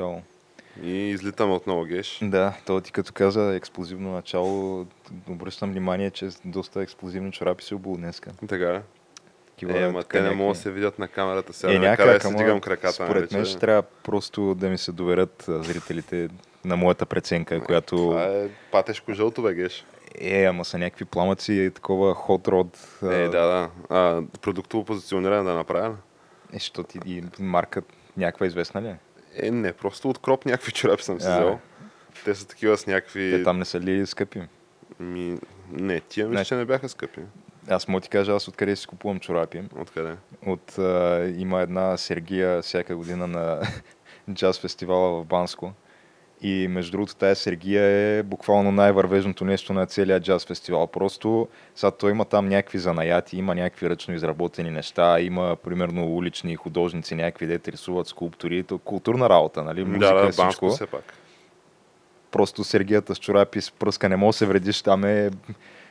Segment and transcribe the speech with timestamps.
[0.00, 0.22] Начало.
[0.82, 2.18] И излитаме отново, Геш.
[2.22, 4.86] Да, то ти като каза експлозивно начало,
[5.28, 8.30] обръщам внимание, че доста експлозивни чорапи си обул днеска.
[8.48, 8.80] Така ли?
[9.46, 11.72] Такива, Е, ама те не могат да се видят на камерата сега.
[11.72, 12.92] Е, Е, някак, накара да си дигам краката.
[12.92, 16.28] Според мен ще трябва просто да ми се доверят зрителите
[16.64, 19.84] на моята преценка, която Това е патешко жълто, бе, Геш.
[20.20, 22.78] е, ама са някакви пламъци и такова хот род.
[23.02, 23.70] Е, да, да.
[23.88, 25.96] А, продуктово позициониране да направя.
[26.52, 27.82] Е, що ти и марка
[28.16, 28.96] някаква известна ли е?
[29.36, 31.38] Е, не, просто от кроп някакви чорапи съм си А.
[31.40, 31.58] взел.
[32.24, 33.30] Те са такива с някакви...
[33.30, 34.42] Те там не са ли скъпи?
[35.00, 35.38] Ми...
[35.70, 37.20] Не, тия мисля, че не бяха скъпи.
[37.68, 39.62] Аз мога ти кажа, аз откъде си купувам чорапи.
[39.78, 40.16] Откъде?
[40.46, 43.60] От, а, има една Сергия всяка година на
[44.32, 45.72] джаз фестивала в Банско.
[46.42, 50.86] И между другото, тая Сергия е буквално най-вървежното нещо на целия джаз фестивал.
[50.86, 56.56] Просто сега той има там някакви занаяти, има някакви ръчно изработени неща, има примерно улични
[56.56, 58.62] художници, някакви дете рисуват скулптури.
[58.62, 59.84] То е културна работа, нали?
[59.84, 60.42] Музика да, е да, всичко.
[60.42, 61.14] банско все пак.
[62.30, 65.30] Просто Сергията с чорапи с пръска не може да се вредиш, там е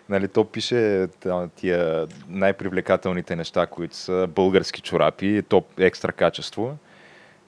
[0.10, 1.08] Нали, то пише
[1.56, 6.78] тия най-привлекателните неща, които са български чорапи, топ екстра качество.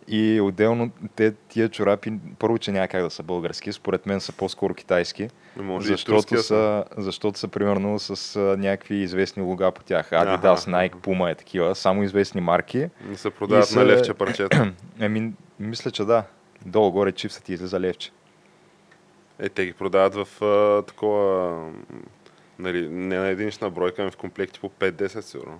[0.07, 4.31] И отделно те, тия чорапи, първо, че няма как да са български, според мен са
[4.31, 9.71] по-скоро китайски, Може и защото турския са, защото са примерно с а, някакви известни лога
[9.71, 10.09] по тях.
[10.09, 10.55] Adidas.
[10.55, 12.89] Nike, Puma е такива, само известни марки.
[13.09, 14.73] Не се продават И на са- левче парчета.
[14.99, 16.23] Еми, мисля, че да.
[16.65, 18.11] Долу-горе чипсът ти излиза левче.
[19.39, 21.57] Е, те ги продават в а, такова...
[22.59, 25.59] Нали, не на единична бройка, ами в комплекти по 5-10 сигурно.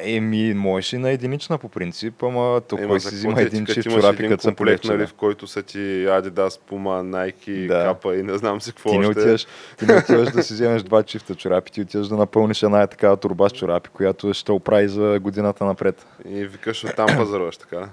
[0.00, 3.84] Еми, можеш и на единична по принцип, ама то кой си взима е, един имаш
[3.84, 7.94] чорапи, като са полегче, нали, в който са ти Adidas, Puma, Nike, Да.
[7.94, 9.20] Kappa и не знам си какво Ти не, още.
[9.20, 9.46] отиваш,
[9.78, 13.16] ти не отиваш да си вземеш два чифта чорапи, ти отиваш да напълниш една такава
[13.16, 16.06] турба с чорапи, която ще оправи за годината напред.
[16.28, 17.88] И викаш оттам пазаруваш, така.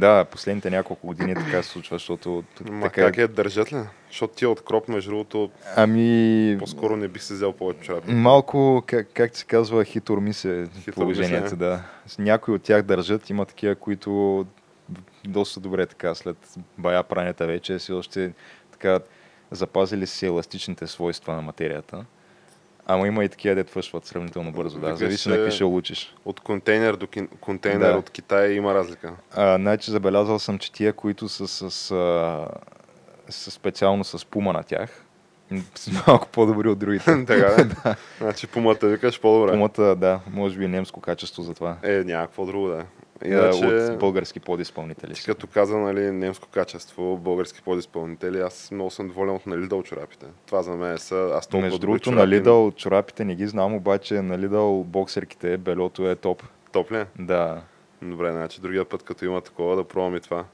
[0.00, 3.06] Да, последните няколко години така се случва, защото Ма така...
[3.06, 3.76] как е държат ли?
[4.08, 8.12] Защото ти от кроп, между другото, Ами, по-скоро не бих се взел повече чорапи.
[8.12, 11.82] малко, как, как се казва, хитор ми се положението, да.
[12.18, 14.46] Някои от тях държат, има такива, които
[15.24, 16.36] доста добре така, след
[16.78, 18.32] бая пранята вече, си още
[18.72, 19.00] така
[19.50, 22.04] запазили си еластичните свойства на материята.
[22.86, 24.96] Ама има и такива, дет фъшват сравнително бързо, да.
[24.96, 26.14] Зависи на какви ще улучиш.
[26.24, 27.98] От контейнер до кин- контейнер Да.
[27.98, 29.12] от Китай има разлика.
[29.32, 32.48] А, значи забелязал съм, че тия, които са с, а,
[33.28, 35.04] с специално с пума на тях,
[35.74, 37.04] са малко по-добри от другите.
[37.26, 37.96] така да?
[38.20, 39.52] Значи пумата викаш по-добре.
[39.52, 41.76] Пумата, да, може би немско качество за това.
[41.82, 42.84] Е, няма какво друго да
[43.24, 45.14] Иначе, От български подизпълнители.
[45.14, 49.82] ти като каза, нали, немско качество, български подизпълнители, аз много съм доволен от на Lidl
[49.82, 50.26] чорапите.
[50.46, 51.30] Това за мен са...
[51.34, 55.56] Аз толкова Между другото, чорапи на Lidl чорапите не ги знам, обаче на Lidl боксерките,
[55.56, 56.42] белото е топ.
[56.72, 57.04] Топ ли?
[57.18, 57.62] Да,
[58.02, 60.44] Добре, значи другия път, като има такова, да пробвам и това.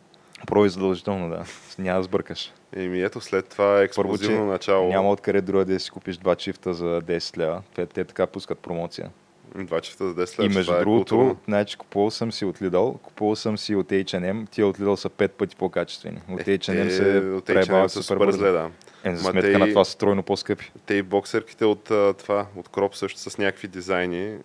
[0.47, 1.45] пробай задължително, да.
[1.79, 2.53] Няма да сбъркаш.
[2.77, 4.89] Еми ето, след това е експлозивно начало.
[4.89, 7.63] няма откъде друга да си купиш два чифта за 10 лева.
[7.75, 9.11] Те, те така пускат промоция.
[9.55, 10.53] Два чифта за 10 лева.
[10.53, 11.37] И между е другото, културно.
[11.49, 15.09] значи купувал съм си от Lidl, купувал съм си от H&M, тия от Lidl са
[15.09, 16.21] пет пъти по-качествени.
[16.31, 18.39] От Е, H&M те се от H&M са супер бързо.
[18.39, 18.71] да.
[19.05, 20.73] Е, за сметка те на това са тройно по-скъпи.
[20.87, 24.39] Те и боксерките от а, това, от кроп също с някакви дизайни.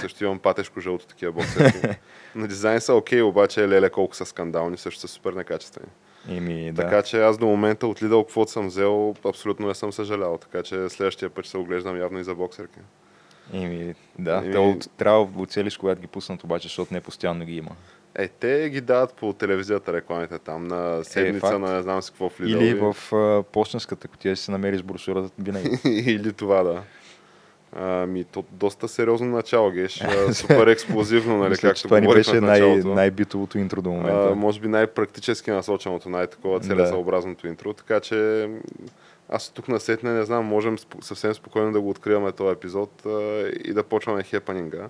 [0.00, 1.88] Също имам патешко жълто такива боксерки.
[2.34, 5.88] На дизайн са окей, обаче леле колко са скандални, също са супер некачествени.
[6.28, 6.82] Ими, да.
[6.82, 10.38] Така че аз до момента от Lidl, каквото съм взел, абсолютно не съм съжалял.
[10.38, 12.78] Така че следващия път ще се оглеждам явно и за боксерки.
[13.52, 14.36] Еми, да.
[14.36, 17.70] Еми- Те от, трябва да оцелиш, когато ги пуснат, обаче, защото не постоянно ги има.
[18.14, 21.60] Е, те ги дават по телевизията рекламите там, на седмица, факт.
[21.60, 22.58] на не знам си какво в Lidl.
[22.58, 25.78] Или в а, почтенската котия си намериш брошурата винаги.
[26.10, 26.82] Или това, да.
[27.76, 30.00] Ами, то доста сериозно начало, геш.
[30.28, 34.34] А, Супер експлозивно, нали, Мисля, както това ни беше най- най-битовото интро до А, момента.
[34.34, 38.48] може би най-практически насоченото, най-такова целесъобразното интро, така че
[39.32, 43.10] аз тук насетне не знам, можем съвсем спокойно да го откриваме този епизод а,
[43.64, 44.88] и да почваме хепанинга.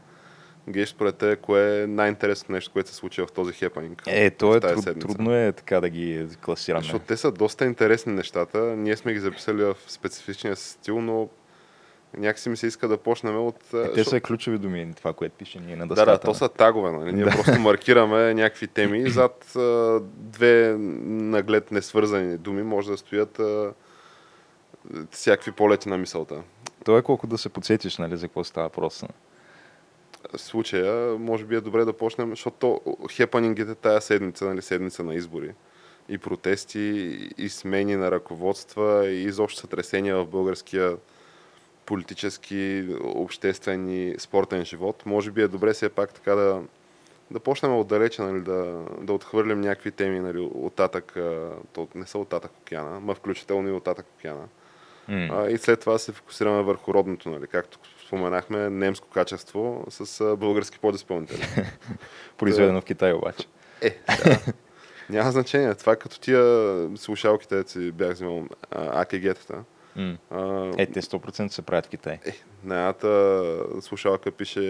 [0.69, 4.03] Геш, според те, кое е най-интересното нещо, което се случи в този хепанинг?
[4.07, 5.09] Е, то е труд, седмица?
[5.09, 6.83] трудно е така да ги класираме.
[6.83, 8.59] Защото те са доста интересни нещата.
[8.59, 11.29] Ние сме ги записали в специфичния стил, но
[12.19, 13.75] Някакси ми се иска да почнем от...
[13.75, 16.11] Е, те са ключови думи, това, което пише ние на дъската.
[16.11, 16.91] Да, да, то са тагове.
[16.91, 17.13] Нали?
[17.13, 23.39] Ние просто маркираме някакви теми и зад а, две наглед несвързани думи може да стоят
[23.39, 23.73] а,
[25.11, 26.43] всякакви полети на мисълта.
[26.85, 29.07] То е колко да се подсетиш, нали, за какво става просто.
[30.37, 32.81] Случая, може би е добре да почнем, защото
[33.11, 35.55] хепанингите тая седмица, нали, седмица на избори
[36.09, 36.79] и протести,
[37.39, 40.97] и смени на ръководства, и изобщо сътресения в българския
[41.87, 45.03] политически, обществен и спортен живот.
[45.07, 46.63] Може би е добре все пак така да,
[47.31, 51.17] да почнем отдалече, нали, да, да отхвърлим някакви теми нали, оттатък,
[51.73, 54.49] то не са оттатък океана, ма включително и оттатък океана.
[55.11, 55.31] Mm.
[55.33, 60.37] А, и след това се фокусираме върху родното, нали, както споменахме, немско качество с а,
[60.37, 61.47] български подизпълнители.
[62.39, 63.47] Произведено в Китай обаче.
[63.83, 64.41] Е, да.
[65.11, 65.75] Няма значение.
[65.75, 66.43] Това като тия
[66.97, 69.65] слушалките, си бях взимал АКГ-тата.
[69.97, 70.17] Mm.
[70.31, 72.19] А, е, те 100% се правят в Китай.
[72.25, 72.33] Е,
[72.65, 74.61] на едната слушалка пише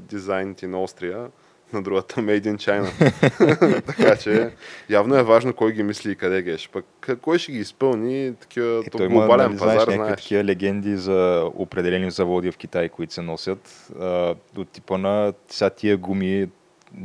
[0.00, 1.28] Designed in Austria,
[1.72, 3.86] на другата Made in China.
[3.86, 4.50] така че
[4.90, 6.68] явно е важно кой ги мисли и къде геш.
[6.72, 9.94] Пък кой ще ги изпълни такива е, глобален има, нали, пазар, знаеш.
[9.94, 10.16] знаеш.
[10.16, 13.90] такива легенди за определени заводи в Китай, които се носят.
[14.00, 16.48] А, от типа на сега тия гуми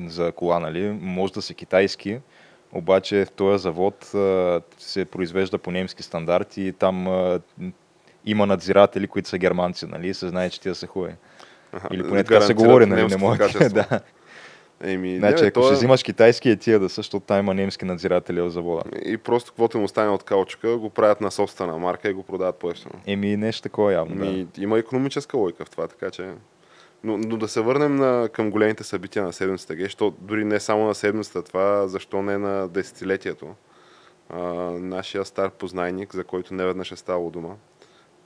[0.07, 2.19] за кола, нали, може да са китайски,
[2.73, 7.39] обаче в този завод а, се произвежда по немски стандарти и там а,
[8.25, 11.13] има надзиратели, които са германци, нали, се знае, че тия са хубави.
[11.91, 13.49] Или поне така се говори, нали, не мога.
[13.69, 13.99] да.
[14.83, 15.75] Еми, значи, не, ако ще е...
[15.75, 18.83] взимаш китайски е тия да също там има немски надзиратели в завода.
[19.05, 22.55] И просто каквото им остане от каучка, го правят на собствена марка и го продават
[22.55, 22.93] по-ефтино.
[23.07, 24.15] Еми, нещо такова явно.
[24.15, 24.61] Да.
[24.61, 26.29] Има економическа лойка в това, така че...
[27.03, 30.85] Но, но да се върнем на, към големите събития на седмицата, защото дори не само
[30.85, 33.47] на седмицата, това защо не на десетилетието.
[34.29, 37.55] А, нашия стар познайник, за който не веднъж е ставало дума,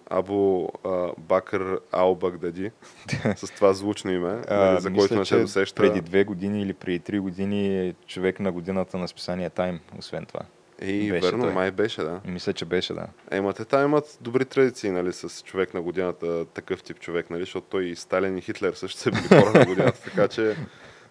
[0.09, 2.71] Абу а, Бакър Ал Багдади,
[3.35, 5.75] с това звучно име, а, нали, за който не се досеща.
[5.75, 10.25] Преди две години или преди три години е човек на годината на списание Тайм, освен
[10.25, 10.41] това.
[10.81, 11.53] И беше верно, той.
[11.53, 12.21] май беше, да.
[12.25, 13.07] Мисля, че беше, да.
[13.31, 17.41] Ема те там имат добри традиции, нали, с човек на годината, такъв тип човек, нали,
[17.41, 20.55] защото той и Сталин и Хитлер също са били хора на годината, така че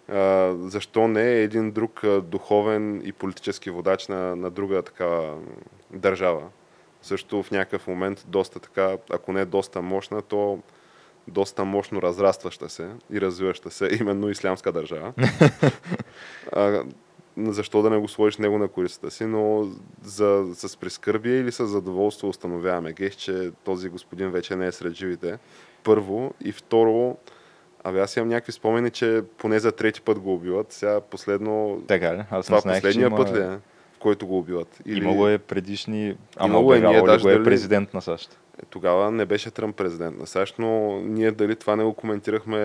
[0.08, 5.38] а, защо не е един друг духовен и политически водач на, на друга такава
[5.90, 6.42] държава.
[7.08, 10.58] Също в някакъв момент доста така, ако не е доста мощна, то
[11.28, 15.12] доста мощно разрастваща се и развиваща се, именно ислямска държава.
[16.52, 16.82] а,
[17.36, 19.68] защо да не го сложиш него на корицата си, но
[20.02, 24.92] за, с прискърбие или с задоволство установяваме гех, че този господин вече не е сред
[24.92, 25.38] живите.
[25.84, 26.34] Първо.
[26.44, 27.16] И второ,
[27.84, 30.72] Абе, аз имам някакви спомени, че поне за трети път го убиват.
[30.72, 31.82] Сега последно...
[31.86, 32.24] Така ли?
[32.30, 33.16] Аз това не знаех, последния има...
[33.16, 33.58] път ли е?
[33.98, 34.80] Който го убиват.
[34.86, 34.98] Или...
[34.98, 36.16] Имало е предишни...
[36.36, 37.44] Ама Имало е, ние даже го е дали...
[37.44, 38.38] президент на САЩ.
[38.62, 42.58] Е, тогава не беше Тръмп президент на САЩ, но ние дали това не го коментирахме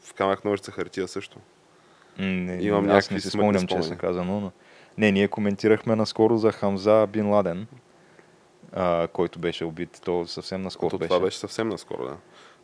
[0.00, 1.38] в камък ножица хартия също.
[2.18, 4.52] Не, Имам аз не си спомням, честно казано, но...
[4.98, 7.66] Не, ние коментирахме наскоро за Хамза Бин Ладен,
[8.72, 10.00] а, който беше убит.
[10.04, 11.08] То съвсем наскоро беше.
[11.08, 12.16] Това беше съвсем наскоро, да.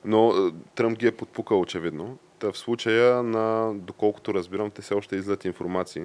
[0.04, 2.18] Но Тръмп ги е подпукал очевидно.
[2.38, 6.02] Та в случая на, доколкото разбирам, те все още излят информации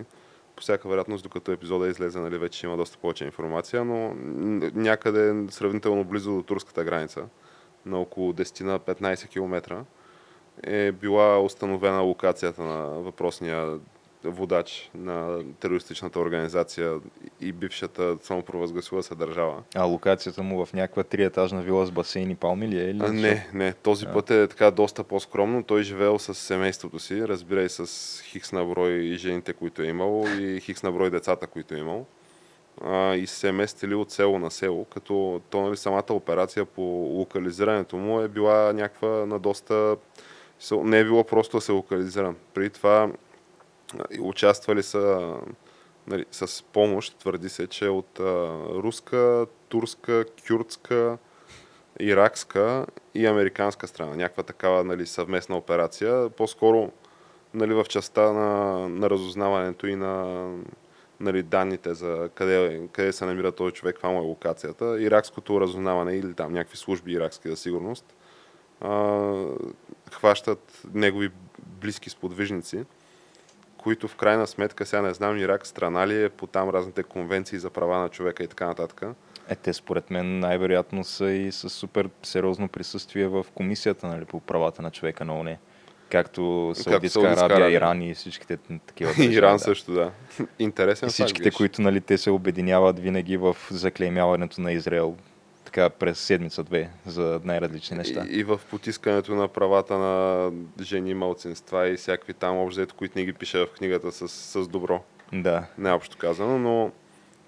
[0.61, 4.13] по всяка вероятност, докато епизода излезе, нали, вече има доста повече информация, но
[4.75, 7.23] някъде сравнително близо до турската граница,
[7.85, 9.83] на около 10-15 км,
[10.63, 13.79] е била установена локацията на въпросния
[14.23, 16.99] водач на терористичната организация
[17.41, 19.63] и бившата самопровъзгласила се държава.
[19.75, 22.83] А локацията му в някаква триетажна вила с басейн и палми ли е?
[22.83, 23.73] Или а, не, не.
[23.73, 24.13] Този а.
[24.13, 25.63] път е така доста по-скромно.
[25.63, 27.87] Той живеел с семейството си, разбира и с
[28.23, 31.79] хикс на брой и жените, които е имал и хикс на брой децата, които е
[31.79, 32.05] имал.
[32.83, 36.81] А, и се е местили от село на село, като то, нали, самата операция по
[36.81, 39.95] локализирането му е била някаква на доста...
[40.71, 42.35] Не е било просто да се локализира.
[42.53, 43.09] При това
[44.19, 45.35] Участвали са
[46.07, 48.23] нали, с помощ, твърди се, че от а,
[48.69, 51.17] руска, турска, кюртска,
[51.99, 54.15] иракска и американска страна.
[54.15, 56.29] Някаква такава нали, съвместна операция.
[56.29, 56.91] По-скоро
[57.53, 60.45] нали, в частта на, на разузнаването и на
[61.19, 65.01] нали, данните за къде, къде се намира този човек, каква му е локацията.
[65.01, 68.15] Иракското разузнаване или там някакви служби иракски за сигурност
[68.81, 69.45] а,
[70.11, 72.85] хващат негови близки сподвижници
[73.83, 77.59] които в крайна сметка, сега не знам Ирак страна ли е по там разните конвенции
[77.59, 79.01] за права на човека и така нататък.
[79.49, 84.39] Е, те според мен най-вероятно са и с супер сериозно присъствие в комисията нали, по
[84.39, 85.59] правата на човека на ОНЕ.
[86.09, 88.57] Както Саудитска Арабия, Арабия, Иран и всичките
[88.87, 89.11] такива.
[89.11, 89.59] Държави, Иран да.
[89.59, 90.11] също, да.
[90.59, 95.15] Интересен И всичките, факт, които нали, те се обединяват винаги в заклеймяването на Израел
[95.71, 98.25] така през седмица-две за най-различни неща.
[98.29, 100.51] И, и в потискането на правата на
[100.81, 105.03] жени, малцинства и всякакви там обждето, които не ги пише в книгата с, с добро.
[105.33, 105.65] Да.
[105.77, 106.91] Необщо казано, но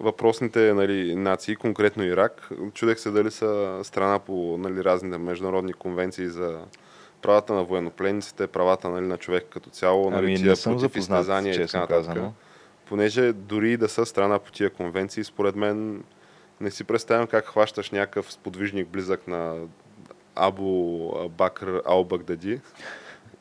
[0.00, 6.28] въпросните нали, нации, конкретно Ирак, чудех се дали са страна по нали, разните международни конвенции
[6.28, 6.58] за
[7.22, 11.66] правата на военнопленниците, правата нали, на човек като цяло, нали, ами, тия против изтезания и
[11.66, 12.22] така нататък.
[12.88, 16.02] Понеже дори да са страна по тия конвенции, според мен
[16.64, 19.56] не си представям как хващаш някакъв сподвижник близък на
[20.34, 22.60] Абу Бакр Ал Багдади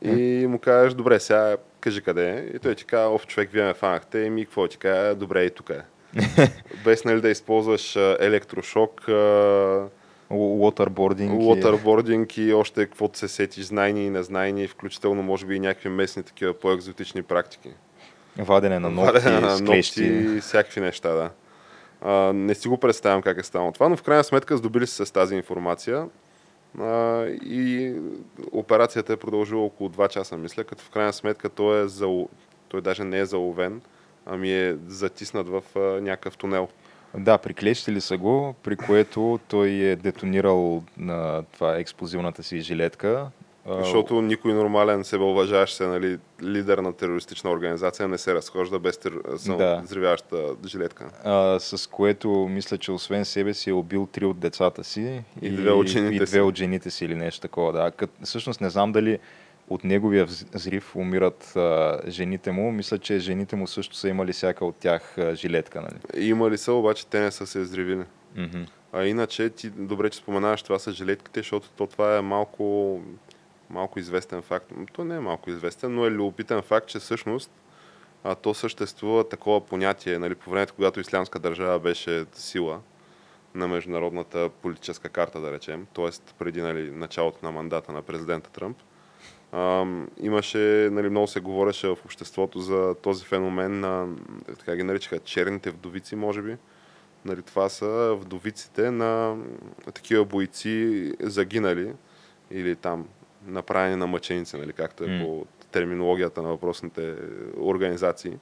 [0.01, 2.55] и му кажеш, добре, сега кажи къде е.
[2.55, 4.19] И той ти казва, оф, човек, вие ме фанахте.
[4.19, 5.81] И ми какво ти казва, добре, и тук е.
[6.85, 9.01] Без нали да използваш електрошок,
[10.31, 11.29] Waterboarding.
[11.29, 12.41] Waterboarding и...
[12.41, 16.53] и още каквото се сетиш, знайни и незнайни, включително може би и някакви местни такива
[16.53, 17.69] по-екзотични практики.
[18.37, 21.29] Вадене на ногти, Вадене на ногти всякакви неща, да.
[22.33, 25.11] Не си го представям как е станало това, но в крайна сметка здобили се с
[25.11, 26.07] тази информация
[26.79, 27.93] а, и
[28.51, 32.25] операцията е продължила около 2 часа, мисля, като в крайна сметка той, е за,
[32.67, 33.81] той даже не е заловен,
[34.25, 36.67] ами е затиснат в а, някакъв тунел.
[37.17, 43.27] Да, приклещили са го, при което той е детонирал на това експлозивната си жилетка.
[43.67, 48.97] Защото никой нормален себе уважаващ се нали, лидер на терористична организация не се разхожда без
[48.97, 49.13] тер...
[49.47, 49.81] да.
[49.83, 51.09] взривяваща жилетка.
[51.23, 55.47] А, с което мисля, че освен себе си е убил три от децата си и,
[55.47, 56.39] и две от жените, и две си.
[56.39, 57.73] от жените си или нещо такова.
[57.73, 57.91] Да.
[57.91, 59.19] Кът, всъщност не знам дали
[59.69, 62.71] от неговия взрив умират а, жените му.
[62.71, 65.81] Мисля, че жените му също са имали всяка от тях а, жилетка.
[65.81, 66.27] Нали?
[66.27, 68.03] Имали са, обаче те не са се взривили.
[68.37, 68.67] Mm-hmm.
[68.93, 72.99] А иначе ти добре, че споменаваш това са жилетките, защото то това е малко,
[73.73, 74.71] малко известен факт.
[74.93, 77.51] То не е малко известен, но е любопитен факт, че всъщност
[78.23, 82.79] а, то съществува такова понятие, нали, по времето, когато Ислямска държава беше сила
[83.55, 86.09] на международната политическа карта, да речем, т.е.
[86.39, 88.77] преди нали, началото на мандата на президента Тръмп,
[89.51, 89.85] а,
[90.21, 94.07] имаше, нали, много се говореше в обществото за този феномен на,
[94.59, 96.57] така ги наричаха, черните вдовици, може би.
[97.25, 99.37] Нали, това са вдовиците на
[99.93, 101.93] такива бойци загинали
[102.51, 103.07] или там
[103.47, 105.25] направени на мъченици, нали, както е mm.
[105.25, 107.15] по терминологията на въпросните
[107.57, 108.37] организации.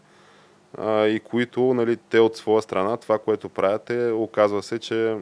[0.77, 5.17] А, и които нали, те от своя страна, това, което правят е, оказва се, че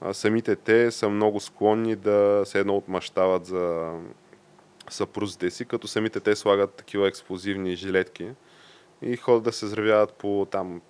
[0.00, 3.92] а, самите те са много склонни да се едно отмъщават за
[4.90, 8.28] съпрузите си, като самите те слагат такива експлозивни жилетки
[9.02, 10.80] и ходят да се здравяват по там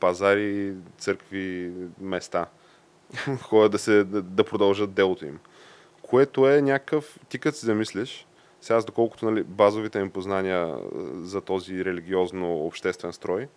[0.00, 2.46] пазари, църкви, места.
[3.42, 5.38] ходят да, се, да, да продължат делото им.
[6.08, 8.26] Което е някакъв, ти като си замислиш,
[8.60, 10.76] сега доколкото нали, базовите им познания
[11.14, 13.48] за този религиозно-обществен строй,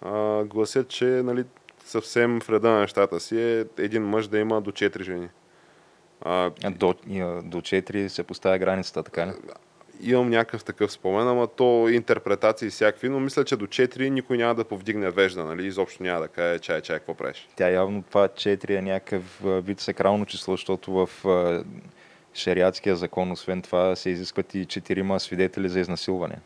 [0.00, 1.44] а, гласят, че нали,
[1.84, 5.28] съвсем в реда на нещата си е един мъж да има до 4 жени.
[6.20, 6.94] А, до,
[7.42, 9.32] до 4 се поставя границата, така ли?
[10.00, 14.54] Имам някакъв такъв спомен, ама то интерпретации всякакви, но мисля, че до 4 никой няма
[14.54, 15.66] да повдигне вежда, нали?
[15.66, 17.48] Изобщо няма да каже чай, чай, какво правиш.
[17.56, 21.10] Тя явно това 4 е някакъв вид сакрално число, защото в
[22.34, 26.36] шариатския закон, освен това, се изискват и 4 свидетели за изнасилване.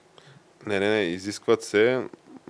[0.66, 2.02] Не, не, не, изискват се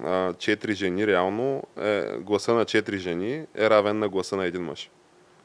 [0.02, 4.62] а, 4 жени, реално е, гласа на 4 жени е равен на гласа на един
[4.62, 4.90] мъж.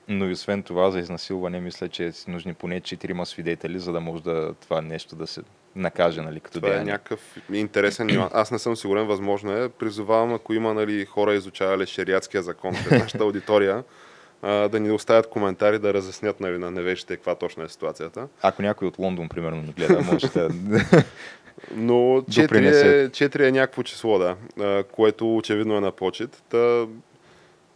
[0.07, 3.99] Но и освен това за изнасилване, мисля, че си нужни поне четирима свидетели, за да
[3.99, 5.41] може да това нещо да се
[5.75, 6.89] накаже, нали, като Това деяние.
[6.89, 8.31] е някакъв интересен нюанс.
[8.33, 9.69] Аз не съм сигурен, възможно е.
[9.69, 13.83] Призовавам, ако има нали, хора изучавали шариатския закон в нашата аудитория,
[14.41, 18.27] а, да ни оставят коментари, да разяснят нали, на невежите каква точно е ситуацията.
[18.41, 20.49] Ако някой от Лондон, примерно, ни гледа, може да...
[21.75, 24.35] Но 4 е, 4 е някакво число, да,
[24.83, 26.43] което очевидно е на почет.
[26.49, 26.85] Та,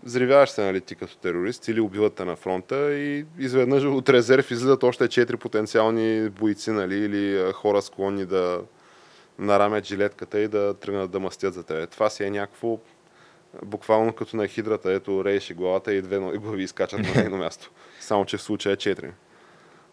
[0.03, 4.84] взривяваш се, нали, ти като терорист или убивате на фронта и изведнъж от резерв излизат
[4.84, 8.62] още четири потенциални бойци, нали, или хора склонни да
[9.39, 11.88] нарамят жилетката и да тръгнат да мастят за тебе.
[11.88, 12.79] Това си е някакво
[13.65, 17.72] буквално като на хидрата, ето рееше главата и две глави изкачат на едно място.
[18.00, 19.12] Само, че в случая е четири.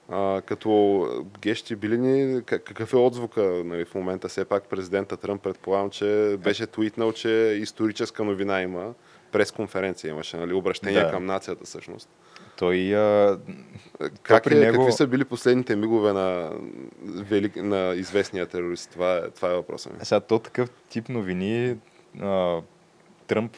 [0.09, 1.07] А, като
[1.41, 4.29] гещи били ни, какъв е отзвука нали, в момента?
[4.29, 8.95] Все пак президента Тръмп предполагам, че беше твитнал, че историческа новина има
[9.33, 11.11] пресконференция имаше, нали, обращение да.
[11.11, 12.09] към нацията всъщност.
[12.59, 13.39] Той, а...
[14.23, 14.79] как при е, него...
[14.79, 16.53] Какви са били последните мигове на,
[17.05, 17.57] велик...
[17.57, 18.91] на известния терорист?
[18.91, 19.99] Това е, това е въпросът ми.
[20.03, 21.77] Сега, то такъв тип новини,
[22.21, 22.61] а,
[23.27, 23.57] Тръмп,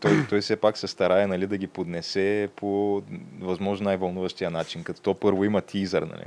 [0.00, 3.02] той, той все пак се старае нали, да ги поднесе по
[3.40, 6.02] възможно най-вълнуващия начин, като то първо има тизър.
[6.02, 6.24] Нали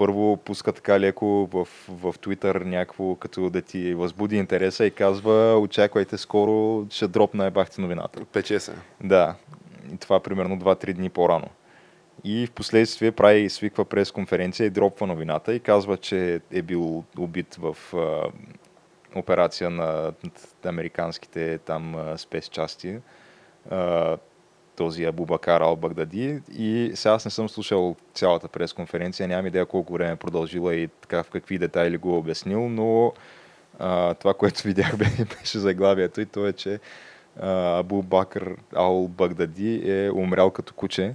[0.00, 5.58] първо пуска така леко в, в Twitter някакво, като да ти възбуди интереса и казва,
[5.58, 8.24] очаквайте скоро, ще дропна ебахте новината.
[8.32, 8.72] Пече се.
[9.02, 9.34] Да.
[9.92, 11.48] и това примерно 2-3 дни по-рано.
[12.24, 17.56] И в последствие прави, свиква пресконференция и дропва новината и казва, че е бил убит
[17.58, 18.30] в а,
[19.18, 20.12] операция на
[20.64, 22.98] американските там спецчасти
[24.80, 30.12] този Абубакар Ал-Багдади и сега аз не съм слушал цялата пресконференция, нямам идея колко време
[30.12, 33.12] е продължила и така в какви детайли го е обяснил, но
[33.78, 34.96] а, това, което видях
[35.38, 36.80] беше заглавието и то е, че
[37.40, 41.14] Абу Бакър Ал-Багдади е умрял като куче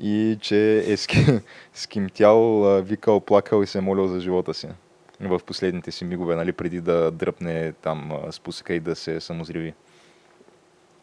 [0.00, 0.96] и че е
[1.74, 4.68] скимтял, викал, плакал и се е молил за живота си
[5.20, 9.74] в последните си мигове, нали, преди да дръпне там спусъка и да се самозриви.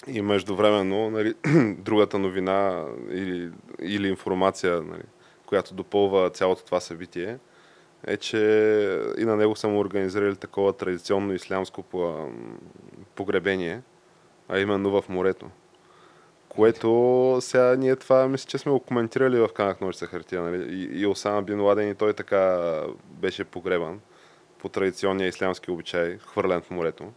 [0.08, 1.34] И междувременно, нали,
[1.78, 5.04] другата новина или, или информация, нали,
[5.46, 7.38] която допълва цялото това събитие,
[8.08, 8.38] е, че
[9.18, 11.84] и на него са му организирали такова традиционно ислямско
[13.16, 13.82] погребение,
[14.50, 15.50] а именно в морето.
[16.50, 20.42] Което сега ние това мисля, че сме го коментирали в Канах Ножица хартия.
[20.42, 20.76] Нали?
[20.76, 22.60] И, и Осама Бин Ладен и той така
[23.10, 24.00] беше погребан
[24.60, 27.12] по традиционния ислямски обичай, хвърлен в морето.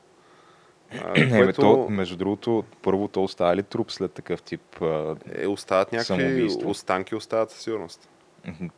[0.92, 1.60] А, което...
[1.60, 4.82] то, между другото, първото остава ли труп след такъв тип
[5.34, 8.08] Е, остават някакви останки, остават със сигурност.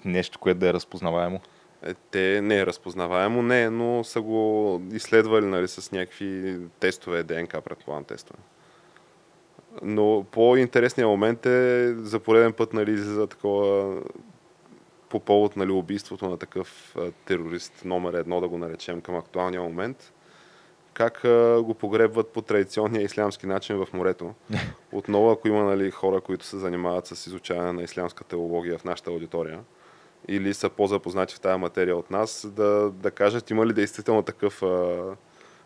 [0.05, 1.41] Нещо, което да е разпознаваемо?
[1.83, 7.61] Е, те не е разпознаваемо, не, но са го изследвали нали, с някакви тестове, ДНК,
[7.61, 8.39] предполагам тестове.
[9.83, 13.97] Но по-интересният момент е за пореден път нали, за такова
[15.09, 20.13] по повод нали, убийството на такъв терорист номер едно, да го наречем към актуалния момент
[20.95, 24.35] как а, го погребват по традиционния ислямски начин в морето.
[24.93, 29.11] Отново, ако има нали, хора, които се занимават с изучаване на ислямска теология в нашата
[29.11, 29.61] аудитория,
[30.29, 34.63] или са по-запознати в тази материя от нас, да, да кажат има ли действително такъв
[34.63, 34.99] а,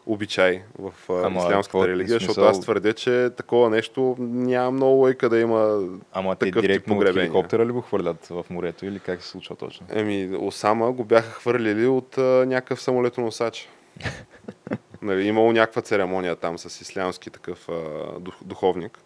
[0.07, 2.26] обичай в а, Ама, ислямската религия, смисъл...
[2.26, 6.99] защото аз твърдя, че такова нещо няма много лойка да има Ама такъв те директно
[6.99, 9.87] от хеликоптера ли го хвърлят в морето или как се случва точно?
[9.90, 13.68] Еми, Осама го бяха хвърлили от а, някакъв самолетоносач.
[15.05, 18.99] Нали, имало някаква церемония там с ислямски такъв а, дух, духовник.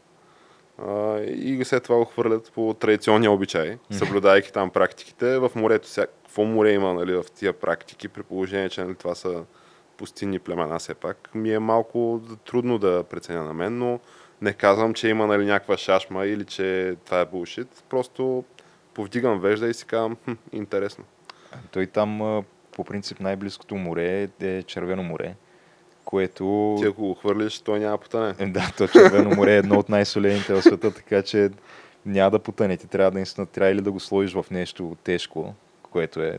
[0.87, 5.39] А, и след това го хвърлят по традиционния обичай, съблюдайки там практиките.
[5.39, 9.15] В морето, ся, какво море има нали, в тия практики, при положение, че нали, това
[9.15, 9.45] са
[9.97, 14.01] пустинни племена все пак, ми е малко трудно да преценя на мен, но
[14.43, 17.85] не казвам, че има нали, някаква шашма или че това е булшит.
[17.89, 18.45] Просто
[18.95, 21.05] повдигам вежда и си казвам, хм, интересно.
[21.71, 25.35] Той там по принцип най-близкото море е Червено море
[26.09, 26.77] което...
[26.81, 28.35] Ти ако го хвърлиш, той няма потъне.
[28.39, 31.51] Е, да, то Червено море е едно от най-солените в света, така че
[32.07, 32.77] няма да потъне.
[32.77, 36.39] Ти трябва да наистина трябва или да го сложиш в нещо тежко, което е,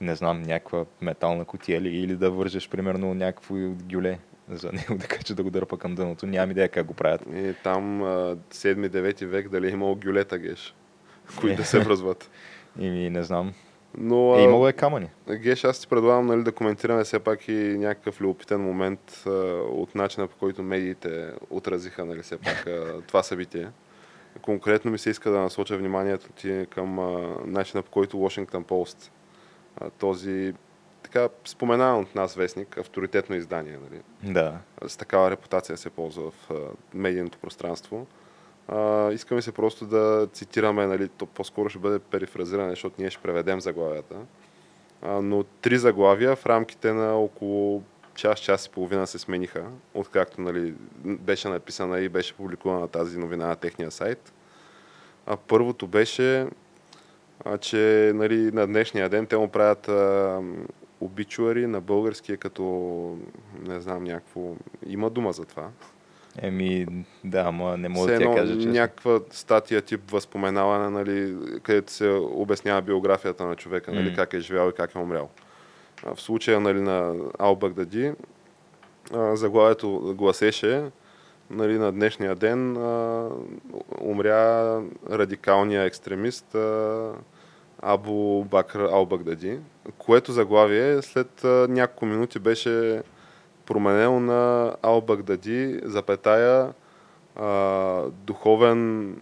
[0.00, 3.54] не знам, някаква метална котия или, или да вържеш примерно някакво
[3.92, 6.26] гюле за него, така че да го дърпа към дъното.
[6.26, 7.22] Нямам идея как го правят.
[7.34, 10.74] И е, там 7-9 век дали е имало гюлета геш,
[11.40, 12.30] които да се връзват.
[12.78, 13.52] И не знам.
[13.98, 15.08] Но, е, имало е камъни.
[15.30, 19.30] Геш, аз ти предлагам нали, да коментираме все пак и някакъв любопитен момент а,
[19.70, 23.68] от начина по който медиите отразиха нали, все пак а, това събитие.
[24.42, 29.10] Конкретно ми се иска да насоча вниманието ти към а, начина по който Washington Post,
[29.80, 30.54] а, този
[31.02, 34.02] така споменаван от нас вестник, авторитетно издание, нали?
[34.32, 34.58] да.
[34.86, 36.54] с такава репутация се ползва в а,
[36.94, 38.06] медийното пространство
[38.68, 43.22] а, искаме се просто да цитираме, нали, то по-скоро ще бъде перифразиране, защото ние ще
[43.22, 44.16] преведем заглавията.
[45.02, 47.82] А, но три заглавия в рамките на около
[48.14, 50.74] час, час и половина се смениха, откакто нали,
[51.04, 54.32] беше написана и беше публикувана тази новина на техния сайт.
[55.26, 56.46] А първото беше,
[57.44, 60.40] а, че нали, на днешния ден те му правят а,
[61.00, 62.64] обичуари на българския като,
[63.66, 64.54] не знам, някакво...
[64.86, 65.68] Има дума за това.
[66.42, 66.86] Еми,
[67.24, 68.68] да, ама не мога да ти кажа, че...
[68.68, 74.16] някаква статия тип възпоменаване, нали, където се обяснява биографията на човека, нали, mm.
[74.16, 75.30] как е живял и как е умрял.
[76.14, 78.12] В случая нали, на Ал Багдади,
[79.12, 80.84] заглавието гласеше
[81.50, 83.28] нали, на днешния ден а,
[84.00, 87.12] умря радикалния екстремист а,
[87.82, 89.58] Абу Бакр Ал Багдади,
[89.98, 93.02] което заглавие след а, няколко минути беше
[93.66, 96.72] променено на Ал Багдади, запетая,
[97.36, 99.16] а, духовен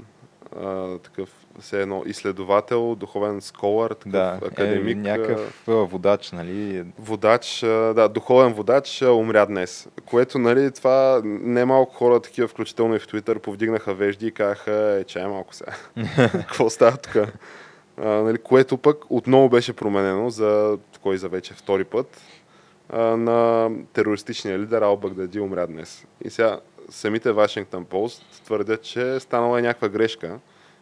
[0.60, 1.28] а, такъв
[1.60, 4.96] все едно изследовател, духовен сколар, такъв да, е, академик.
[4.96, 6.84] Е, някакъв водач, нали?
[6.98, 7.60] Водач,
[7.94, 9.88] да, духовен водач умря днес.
[10.06, 14.98] Което, нали, това не малко хора, такива, включително и в Твитър, повдигнаха вежди и казаха,
[15.00, 15.72] е, чай малко сега.
[16.32, 17.16] Какво става тук?
[17.98, 22.20] нали, което пък отново беше променено за кой за вече втори път
[22.92, 26.06] на терористичния лидер Ал Багдади умря днес.
[26.24, 30.38] И сега самите Вашингтон Пост твърдят, че станала е някаква грешка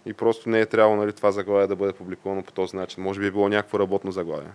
[0.07, 3.03] и просто не е трябвало нали, това заглавие да бъде публикувано по този начин.
[3.03, 4.51] Може би е било някакво работно заглавие.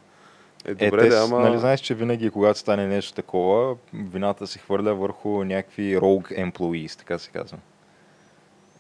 [0.66, 1.40] Е, добре, е, да, ама...
[1.40, 6.98] Нали знаеш, че винаги, когато стане нещо такова, вината се хвърля върху някакви rogue employees,
[6.98, 7.58] така се казва.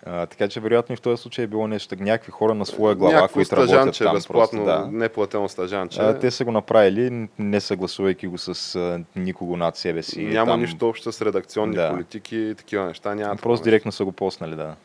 [0.07, 2.95] А, така че вероятно и в този случай е било нещо, някакви хора на своя
[2.95, 4.15] глава, Някакво които работят там.
[4.15, 4.97] безплатно, просто, да.
[4.97, 6.01] неплатено стажанче.
[6.01, 10.23] А, те са го направили, не съгласувайки го с а, никого над себе си.
[10.23, 10.61] Няма там...
[10.61, 11.91] нищо общо с редакционни да.
[11.91, 13.15] политики и такива неща.
[13.15, 14.75] Няма просто директно са го поснали, да.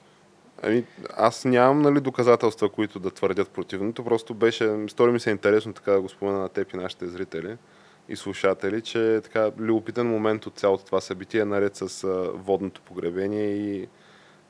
[0.62, 0.84] Ами,
[1.16, 4.04] аз нямам нали, доказателства, които да твърдят противното.
[4.04, 7.56] Просто беше, стори ми се интересно така да го спомена на теб и нашите зрители
[8.08, 13.88] и слушатели, че така любопитен момент от цялото това събитие, наред с водното погребение и,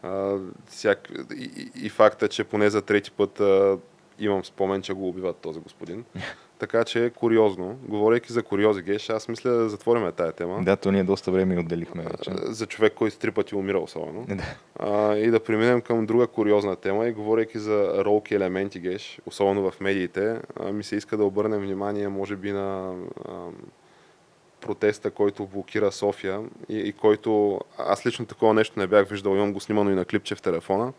[0.03, 0.37] а,
[0.67, 3.79] всяк, и, и факта, че поне за трети път а,
[4.19, 6.05] имам спомен, че го убиват този господин.
[6.59, 7.79] Така че е куриозно.
[7.89, 10.63] Говорейки за куриози, Геш, аз мисля да затворим тая тема.
[10.63, 12.31] Да, то ние доста време отделихме вече.
[12.45, 14.27] За човек, който три пъти умира особено.
[14.29, 14.45] Да.
[14.79, 19.71] А, и да преминем към друга куриозна тема и говорейки за ролки елементи, Геш, особено
[19.71, 22.95] в медиите, а, ми се иска да обърнем внимание, може би, на
[23.29, 23.33] а,
[24.61, 29.53] протеста, който блокира София и, и който аз лично такова нещо не бях виждал, имам
[29.53, 30.93] го снимано и на клипче в телефона.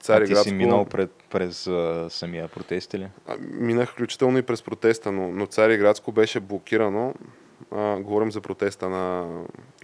[0.00, 0.40] Цариградско...
[0.40, 3.08] А ти си минал пред, през а, самия протест или?
[3.26, 7.14] А, минах включително и през протеста, но, но Цариградско беше блокирано.
[7.70, 9.28] А, говорим за протеста на,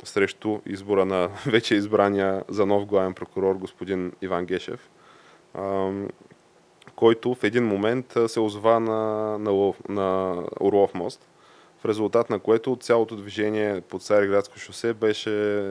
[0.04, 4.90] срещу избора на вече избрания за нов главен прокурор господин Иван Гешев,
[5.54, 5.90] а,
[6.96, 11.28] който в един момент се озова на, на, на Орлов мост,
[11.80, 15.64] в резултат на което цялото движение по Цариградско шосе беше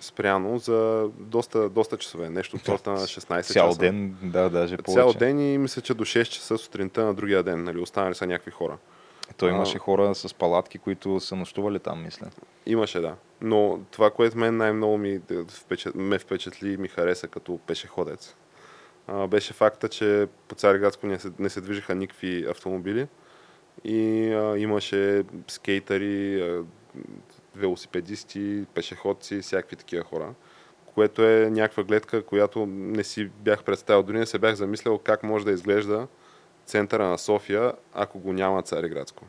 [0.00, 2.30] спряно за доста, доста часове.
[2.30, 3.80] Нещо от сорта на 16 Цял часа.
[3.80, 5.02] ден, да, даже повече.
[5.02, 7.64] Цял ден и мисля, че до 6 часа сутринта на другия ден.
[7.64, 8.78] Нали, останали са някакви хора.
[9.36, 12.26] Той имаше а, хора с палатки, които са нощували там, мисля.
[12.66, 13.14] Имаше, да.
[13.40, 18.36] Но това, което мен най-много ми впечат, ме впечатли и ми хареса като пешеходец,
[19.06, 23.06] а, беше факта, че по Цариградско не се, не се движиха никакви автомобили
[23.84, 26.62] и а, имаше скейтъри, а,
[27.56, 30.34] велосипедисти, пешеходци, всякакви такива хора.
[30.94, 34.02] Което е някаква гледка, която не си бях представил.
[34.02, 36.06] Дори не се бях замислял как може да изглежда
[36.66, 39.24] центъра на София, ако го няма Цареградско.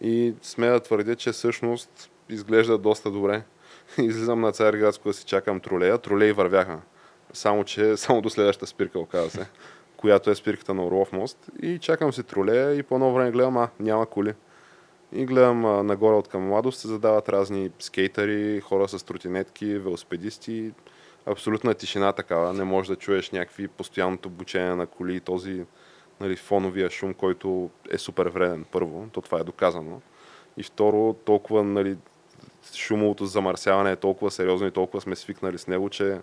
[0.00, 3.42] И сме да твърдя, че всъщност изглежда доста добре.
[3.98, 5.98] Излизам на Цареградско да си чакам тролея.
[5.98, 6.80] Тролеи вървяха.
[7.32, 9.46] Само, че само до следващата спирка, оказа се,
[9.98, 11.50] която е спирката на Орлов мост.
[11.62, 14.34] И чакам си тролея и по едно време гледам, а, няма коли.
[15.12, 20.72] И гледам а, нагоре от към младост се задават разни скейтъри, хора с тротинетки, велосипедисти.
[21.26, 22.52] Абсолютна тишина такава.
[22.52, 25.64] Не можеш да чуеш някакви постоянното обучение на коли и този
[26.20, 29.08] нали, фоновия шум, който е супер вреден, първо.
[29.12, 30.00] То това е доказано.
[30.56, 31.96] И второ, толкова нали,
[32.74, 36.20] шумовото замърсяване е толкова сериозно и толкова сме свикнали с него, че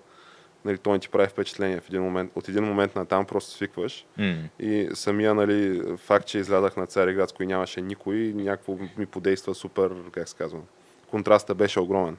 [0.66, 2.32] нали, той не ти прави впечатление в един момент.
[2.36, 4.06] От един момент на там просто свикваш.
[4.20, 4.38] Mm.
[4.60, 9.92] И самия нали, факт, че излядах на Цареградско и нямаше никой, някакво ми подейства супер,
[10.12, 10.60] как се казва,
[11.12, 12.18] контраста беше огромен.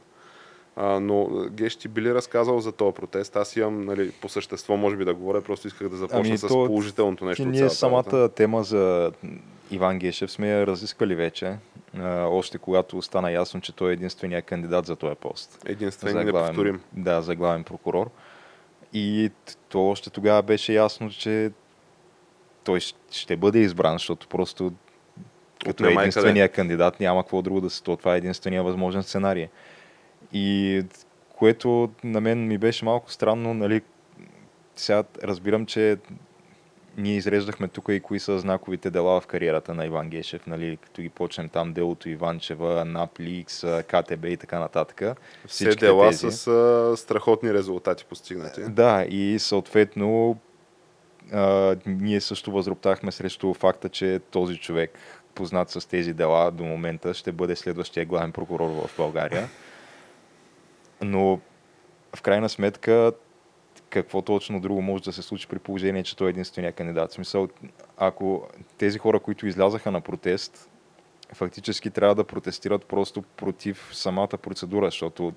[0.76, 3.36] А, но Геш ти би ли разказал за този протест?
[3.36, 6.48] Аз имам нали, по същество, може би да говоря, просто исках да започна ами, с
[6.48, 7.44] то, положителното нещо.
[7.44, 8.28] Ние самата работа.
[8.28, 9.12] тема за
[9.70, 11.56] Иван Гешев сме я разисквали вече,
[11.98, 15.62] а, още когато стана ясно, че той е единствения кандидат за този пост.
[15.66, 16.80] Единственият неповторим.
[16.92, 18.10] Да, за главен прокурор.
[18.92, 19.30] И
[19.68, 21.50] то още тогава беше ясно, че
[22.64, 24.72] той ще бъде избран, защото просто
[25.64, 27.96] като е единствения кандидат няма какво друго да се то.
[27.96, 29.48] Това е единствения възможен сценарий.
[30.32, 30.82] И
[31.38, 33.82] което на мен ми беше малко странно, нали,
[34.76, 35.96] сега разбирам, че
[36.96, 41.02] ние изреждахме тук и кои са знаковите дела в кариерата на Иван Гешев, нали, като
[41.02, 45.18] ги почнем там делото Иванчева, Напликс, КТБ и така нататък.
[45.46, 46.30] Все дела тези.
[46.30, 48.60] с а, страхотни резултати постигнати.
[48.68, 50.38] Да, и съответно
[51.32, 54.98] а, ние също възроптахме срещу факта, че този човек,
[55.34, 59.48] познат с тези дела до момента, ще бъде следващия главен прокурор в България.
[61.02, 61.40] Но
[62.16, 63.12] в крайна сметка
[63.90, 67.10] какво точно друго може да се случи при положение, че той е единствения кандидат.
[67.10, 67.48] В смисъл,
[67.96, 70.70] ако тези хора, които излязаха на протест,
[71.32, 75.32] фактически трябва да протестират просто против самата процедура, защото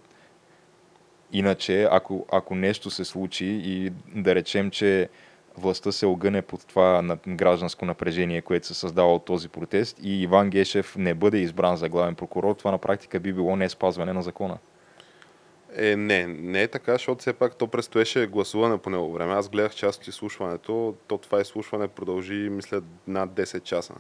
[1.32, 5.10] иначе, ако, ако нещо се случи и да речем, че
[5.58, 10.50] властта се огъне под това гражданско напрежение, което се създава от този протест и Иван
[10.50, 14.22] Гешев не бъде избран за главен прокурор, това на практика би било не спазване на
[14.22, 14.58] закона.
[15.75, 19.34] Е, не, не е така, защото все пак то предстоеше гласуване по него време.
[19.34, 23.93] Аз гледах част от изслушването, то това изслушване продължи, мисля, над 10 часа.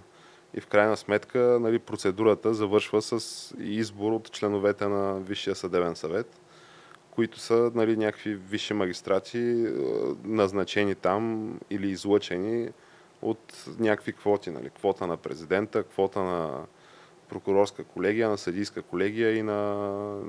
[0.53, 6.39] И в крайна сметка нали, процедурата завършва с избор от членовете на Висшия съдебен съвет,
[7.11, 9.67] които са нали, някакви висши магистрати,
[10.23, 12.69] назначени там или излъчени
[13.21, 14.51] от някакви квоти.
[14.51, 14.69] Нали.
[14.69, 16.65] Квота на президента, квота на
[17.29, 20.19] прокурорска колегия, на съдийска колегия и на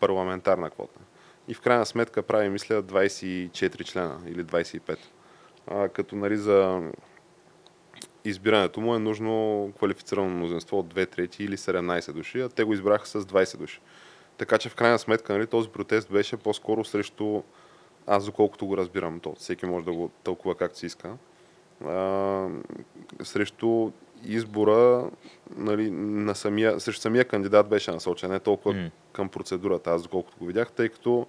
[0.00, 1.00] парламентарна квота.
[1.48, 4.98] И в крайна сметка прави, мисля, 24 члена или 25.
[5.66, 6.82] А, като нали, за
[8.24, 12.72] избирането му е нужно квалифицирано мнозинство от 2 трети или 17 души, а те го
[12.72, 13.80] избраха с 20 души.
[14.38, 17.42] Така че в крайна сметка нали, този протест беше по-скоро срещу,
[18.06, 21.16] аз доколкото го разбирам, то всеки може да го тълкува както си иска,
[21.84, 22.48] а,
[23.22, 23.90] срещу
[24.24, 25.10] избора
[25.56, 28.90] нали, на самия, срещу самия кандидат беше насочен, не толкова mm.
[29.12, 31.26] към процедурата, аз доколкото го видях, тъй като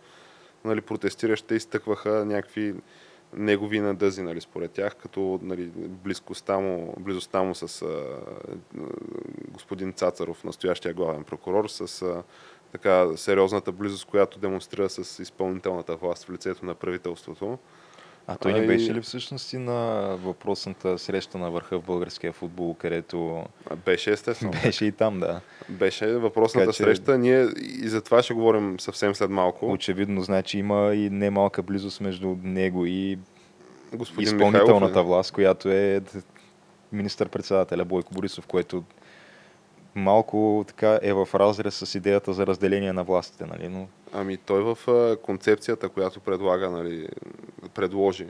[0.66, 2.76] нали, протестиращите изтъкваха някакви
[3.34, 8.04] негови надъзи, нали, според тях, като нали, близкостта му, близостта му с а,
[9.48, 12.24] господин Цацаров, настоящия главен прокурор, с а,
[12.72, 17.58] така сериозната близост, която демонстрира с изпълнителната власт в лицето на правителството.
[18.30, 19.76] А той не беше ли всъщност и на
[20.24, 23.44] въпросната среща на върха в българския футбол, където...
[23.86, 24.54] Беше естествено.
[24.64, 25.42] Беше и там, да.
[25.70, 26.84] Беше въпросната така, че...
[26.84, 27.18] среща.
[27.18, 27.48] Ние
[27.84, 29.72] и за това ще говорим съвсем след малко.
[29.72, 33.20] Очевидно, значи има и немалка близост между него и
[33.94, 36.02] Господин изпълнителната Михайлов, власт, която е
[36.92, 38.84] министър-председателя Бойко Борисов, което
[39.96, 43.68] малко така е в разрез с идеята за разделение на властите, нали?
[43.68, 43.88] Но...
[44.14, 44.78] Ами той в
[45.22, 47.08] концепцията, която предлага, нали,
[47.74, 48.28] предложи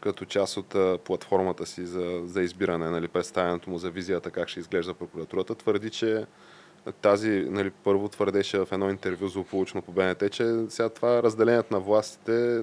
[0.00, 4.60] като част от платформата си за, за избиране, нали, представянето му за визията как ще
[4.60, 6.26] изглежда прокуратурата, твърди, че
[7.00, 11.80] тази, нали, първо твърдеше в едно интервю злополучно по БНТ, че сега това разделението на
[11.80, 12.62] властите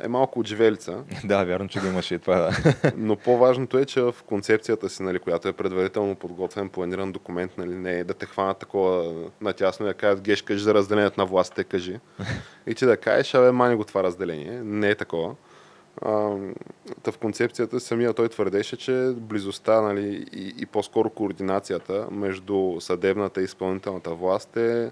[0.00, 1.04] е малко отживелица.
[1.24, 2.36] да, вярно, че го имаше и това.
[2.36, 2.74] Да.
[2.96, 7.74] Но по-важното е, че в концепцията си, нали, която е предварително подготвен, планиран документ, нали,
[7.74, 11.26] не е да те хванат такова натясно и да кажат, геш, кажи за разделението на
[11.26, 12.00] властите, кажи.
[12.66, 14.60] И че да кажеш, абе, мани го това разделение.
[14.62, 15.34] Не е такова.
[16.02, 16.10] А,
[17.10, 23.44] в концепцията самия той твърдеше, че близостта нали, и, и по-скоро координацията между съдебната и
[23.44, 24.90] изпълнителната власт е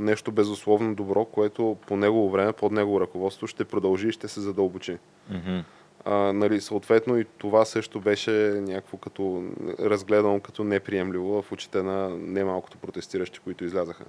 [0.00, 4.40] нещо безусловно добро, което по негово време, под негово ръководство ще продължи и ще се
[4.40, 4.98] задълбочи.
[5.32, 5.64] Mm-hmm.
[6.04, 8.30] А, нали, съответно и това също беше
[8.66, 9.44] някакво като
[9.80, 14.04] разгледано като неприемливо в очите на немалкото протестиращи, които излязаха.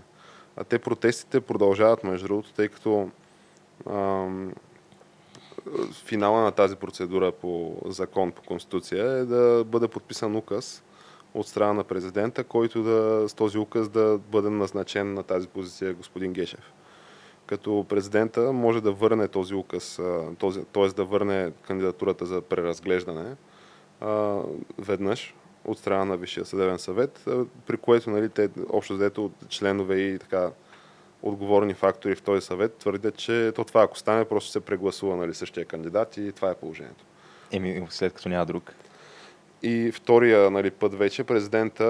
[0.58, 3.10] А те протестите продължават, между другото, тъй като
[3.90, 4.54] ам,
[6.06, 10.84] финала на тази процедура по закон, по конституция е да бъде подписан указ,
[11.34, 15.94] от страна на президента, който да, с този указ да бъде назначен на тази позиция
[15.94, 16.74] господин Гешев.
[17.46, 20.00] Като президента може да върне този указ,
[20.74, 20.88] т.е.
[20.88, 23.36] да върне кандидатурата за преразглеждане
[24.02, 24.42] а,
[24.78, 27.26] веднъж от страна на Висшия съдебен съвет,
[27.68, 30.52] при което нали, те общо взето членове и така
[31.22, 35.34] отговорни фактори в този съвет твърдят, че то това ако стане, просто се прегласува нали,
[35.34, 37.06] същия кандидат и това е положението.
[37.52, 38.74] Еми, след като няма друг.
[39.64, 41.86] И втория нали, път вече президента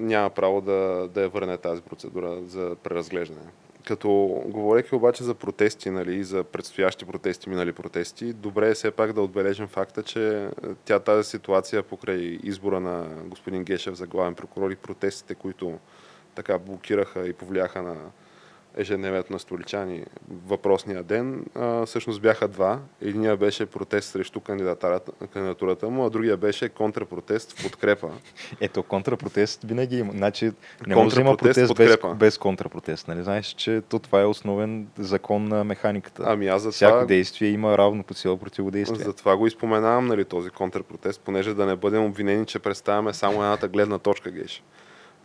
[0.00, 3.46] няма право да, да я върне тази процедура за преразглеждане.
[3.86, 4.08] Като
[4.46, 9.22] говоряки обаче за протести нали, за предстоящи протести, минали протести, добре е все пак да
[9.22, 10.48] отбележим факта, че
[10.84, 15.78] тя тази ситуация покрай избора на господин Гешев за главен прокурор и протестите, които
[16.34, 17.96] така блокираха и повлияха на
[18.76, 20.04] ежедневието на столичани
[20.46, 22.78] въпросния ден, а, всъщност бяха два.
[23.02, 24.40] Единия беше протест срещу
[25.32, 28.10] кандидатурата му, а другия беше контрапротест в подкрепа.
[28.60, 30.12] Ето, контрапротест винаги има.
[30.12, 30.52] Значи,
[30.86, 33.08] не може да има протест без, без контрапротест.
[33.08, 33.22] Нали?
[33.22, 36.22] Знаеш, че то това е основен закон на механиката.
[36.26, 37.04] Ами аз за Всяко това...
[37.04, 39.04] действие има равно по сила противодействие.
[39.04, 43.68] Затова го изпоменавам, нали, този контрапротест, понеже да не бъдем обвинени, че представяме само едната
[43.68, 44.62] гледна точка, Геш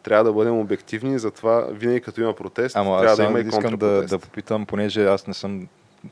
[0.03, 3.77] трябва да бъдем обективни, затова винаги като има протест, Ама, трябва да има и искам
[3.77, 5.67] да, да попитам, понеже аз не съм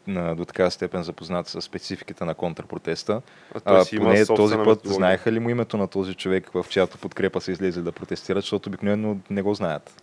[0.07, 3.21] на, до така степен запознат с спецификата на контрпротеста.
[3.65, 4.93] А, а поне този път методология.
[4.93, 8.69] знаеха ли му името на този човек, в чиято подкрепа са излезли да протестират, защото
[8.69, 10.01] обикновено не го знаят.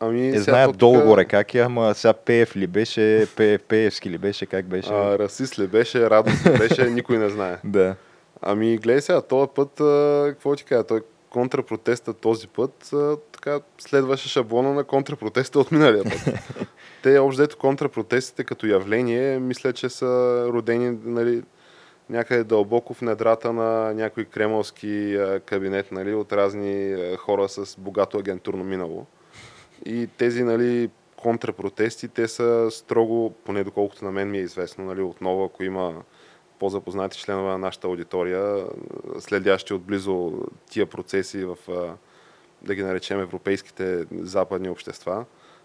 [0.00, 4.46] Ами, не знаят долу-горе как е, ама сега Пеев ли беше, Пе, Пеевски ли беше,
[4.46, 4.92] как беше?
[4.92, 7.58] А, расист ли беше, радост ли беше, никой не знае.
[7.64, 7.94] да.
[8.42, 13.60] Ами, гледай сега, този път, а, какво ти кажа, той контрапротеста този път а, така
[13.78, 16.24] следваше шаблона на контрапротеста от миналия път.
[17.02, 21.42] Те общо контрапротестите като явление, мисля, че са родени нали,
[22.10, 27.76] някъде дълбоко в недрата на някой кремълски а, кабинет нали, от разни а, хора с
[27.78, 29.06] богато агентурно минало.
[29.86, 35.00] И тези нали, контрапротести, те са строго, поне доколкото на мен ми е известно, нали,
[35.00, 35.94] отново ако има
[36.58, 38.66] по-запознати членове на нашата аудитория,
[39.18, 40.32] следящи отблизо
[40.70, 41.56] тия процеси в,
[42.62, 45.24] да ги наречем, европейските западни общества,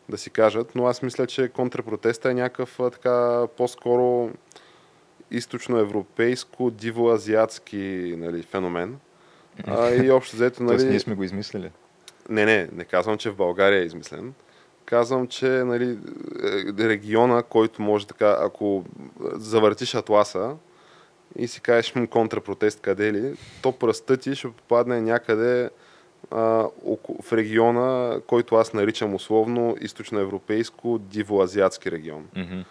[0.09, 4.31] да си кажат, но аз мисля, че контрпротеста е някакъв така по-скоро
[5.31, 8.99] източноевропейско, дивоазиатски нали, феномен.
[9.67, 10.77] А, и общо взето, нали...
[10.77, 11.71] Тоест ние сме го измислили.
[12.29, 14.33] Не, не, не казвам, че в България е измислен.
[14.85, 15.97] Казвам, че нали,
[16.79, 18.83] е, региона, който може така, ако
[19.33, 20.55] завъртиш атласа
[21.35, 25.69] и си кажеш му контрапротест къде ли, то пръстът ти ще попадне някъде
[26.31, 26.67] а,
[27.23, 32.27] в региона, който аз наричам условно източноевропейско дивоазиатски регион.
[32.35, 32.65] Mm-hmm.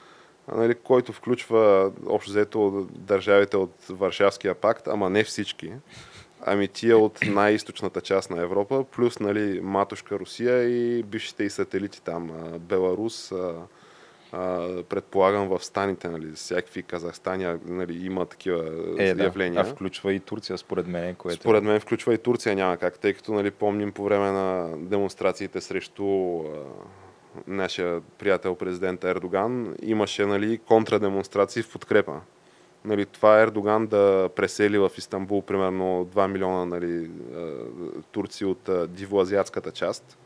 [0.57, 5.73] Нали, който включва общо взето държавите от Варшавския пакт, ама не всички.
[6.47, 12.03] Ами тия от най-источната част на Европа, плюс нали, матушка Русия и бившите и сателити
[12.03, 13.33] там, Беларус,
[14.89, 18.65] предполагам в станите, нали, всякакви Казахстани, нали, има такива
[18.99, 19.65] е, явления.
[19.65, 19.71] Да.
[19.71, 21.15] А включва и Турция, според мен.
[21.15, 21.41] Което...
[21.41, 25.61] Според мен включва и Турция, няма как, тъй като нали, помним по време на демонстрациите
[25.61, 26.45] срещу а,
[27.47, 32.21] нашия приятел президент Ердоган, имаше нали, контрадемонстрации в подкрепа
[32.85, 37.11] нали, това Ердоган да пресели в Истанбул примерно 2 милиона нали,
[38.13, 40.19] турци от дивоазиатската част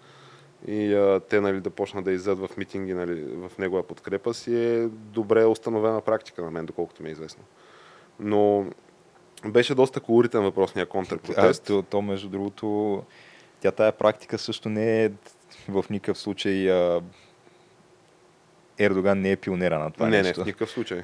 [0.66, 4.57] и а, те нали, да почнат да излизат в митинги нали, в негова подкрепа си
[4.57, 7.45] е добре установена практика на мен, доколкото ми е известно.
[8.21, 8.66] Но
[9.47, 11.62] беше доста колоритен въпросния контрпротест.
[11.62, 13.03] А, то, то, между другото,
[13.61, 15.11] тя тая практика също не е
[15.69, 17.01] в никакъв случай а...
[18.79, 20.40] Ердоган не е пионера на това не, нещо.
[20.40, 21.03] Не, в никакъв случай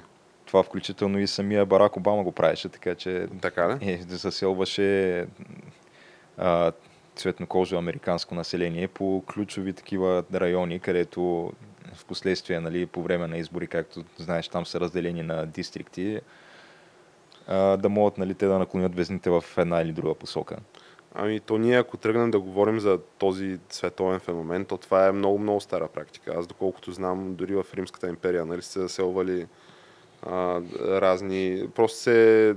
[0.52, 5.26] това включително и самия Барак Обама го правеше, така че така е, заселваше
[6.36, 6.72] а,
[7.16, 11.52] цветнокожо американско население по ключови такива райони, където
[11.94, 16.20] в последствие, нали, по време на избори, както знаеш, там са разделени на дистрикти,
[17.48, 20.56] да могат нали, те да наклонят везните в една или друга посока.
[21.14, 25.38] Ами то ние ако тръгнем да говорим за този световен феномен, то това е много,
[25.38, 26.34] много стара практика.
[26.38, 29.46] Аз доколкото знам, дори в Римската империя, нали, се заселвали
[30.22, 31.68] а, разни...
[31.74, 32.56] Просто се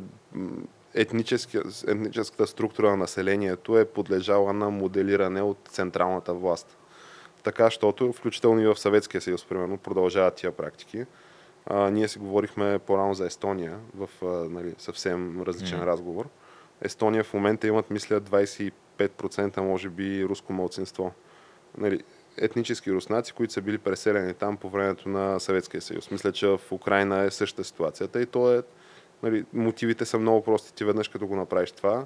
[0.95, 6.77] етническата структура на населението е подлежала на моделиране от централната власт.
[7.43, 11.05] Така, защото включително и в Съветския съюз, примерно, продължават тия практики.
[11.65, 15.85] А, ние си говорихме по-рано за Естония в а, нали, съвсем различен mm.
[15.85, 16.25] разговор.
[16.81, 21.11] Естония в момента имат, мисля, 25% може би руско мълцинство.
[21.77, 22.03] Нали,
[22.37, 26.11] етнически руснаци, които са били преселени там по времето на Съветския съюз.
[26.11, 28.61] Мисля, че в Украина е същата ситуацията и то е,
[29.23, 30.73] нали, мотивите са много прости.
[30.73, 32.05] Ти веднъж като го направиш това,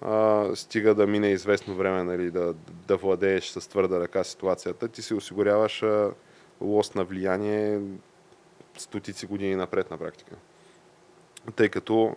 [0.00, 2.54] а, стига да мине известно време нали, да,
[2.88, 6.10] да владееш с твърда ръка ситуацията, ти си осигуряваш а,
[6.60, 7.80] лост на влияние
[8.78, 10.34] стотици години напред на практика.
[11.56, 12.16] Тъй като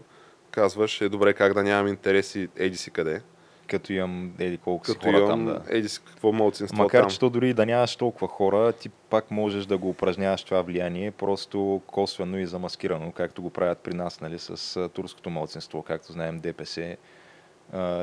[0.51, 3.21] казваш, е добре как да нямам интереси еди си къде,
[3.67, 5.45] като имам еди колко си хора там.
[5.45, 5.61] Да.
[5.69, 7.09] Еди какво мълцинство Макар, там.
[7.09, 11.11] че то дори да нямаш толкова хора, ти пак можеш да го упражняваш това влияние,
[11.11, 16.39] просто косвено и замаскирано, както го правят при нас, нали, с турското мълцинство, както знаем
[16.39, 16.97] ДПС.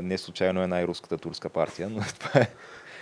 [0.03, 2.49] не случайно е най-руската турска партия, но това е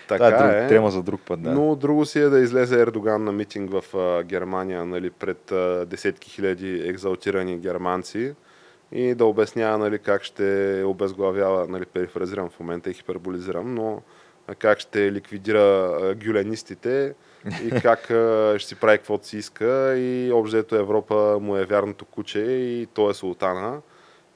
[0.08, 1.42] така това е, друг, е, тема за друг път.
[1.42, 1.50] Да.
[1.50, 5.86] Но друго си е да излезе Ердоган на митинг в а, Германия нали, пред а,
[5.86, 8.34] десетки хиляди екзалтирани германци
[8.92, 14.02] и да обяснява нали, как ще обезглавява, нали, перифразирам в момента и хиперболизирам, но
[14.58, 17.14] как ще ликвидира гюленистите
[17.64, 18.04] и как
[18.60, 23.10] ще си прави каквото си иска и обжето Европа му е вярното куче и той
[23.10, 23.80] е султана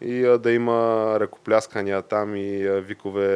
[0.01, 3.29] и да има ръкопляскания там и викове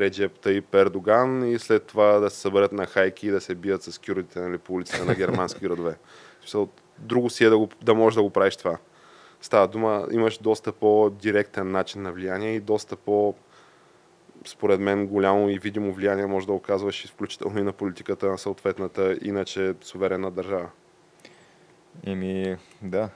[0.00, 3.82] Реджеп Таип Ердоган и след това да се съберат на хайки и да се бият
[3.82, 5.94] с кюрите нали, по улиците на германски градове.
[6.98, 8.78] Друго си е да, го, да можеш да го правиш това
[9.44, 13.34] става дума, имаш доста по-директен начин на влияние и доста по-
[14.44, 19.18] според мен голямо и видимо влияние може да оказваш изключително и на политиката на съответната
[19.22, 20.68] иначе суверенна държава.
[22.06, 23.08] Еми, да.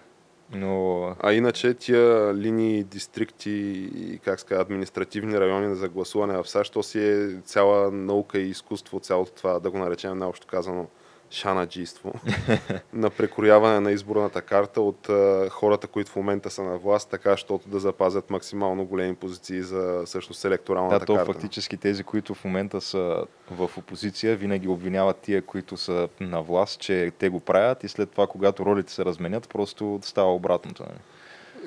[0.53, 1.03] Но...
[1.21, 3.51] А иначе тия линии, дистрикти
[3.97, 8.51] и как ска, административни райони за гласуване в САЩ, то си е цяла наука и
[8.51, 10.87] изкуство, цялото това, да го наречем най-общо казано,
[11.31, 12.12] шанаджийство
[12.93, 17.37] на прекоряване на изборната карта от а, хората, които в момента са на власт, така,
[17.37, 21.33] щото да запазят максимално големи позиции за всъщност електоралната да, то, карта.
[21.33, 26.81] фактически тези, които в момента са в опозиция, винаги обвиняват тия, които са на власт,
[26.81, 30.83] че те го правят и след това, когато ролите се разменят, просто става обратното.
[30.83, 30.89] Не?
[30.89, 30.99] Нали?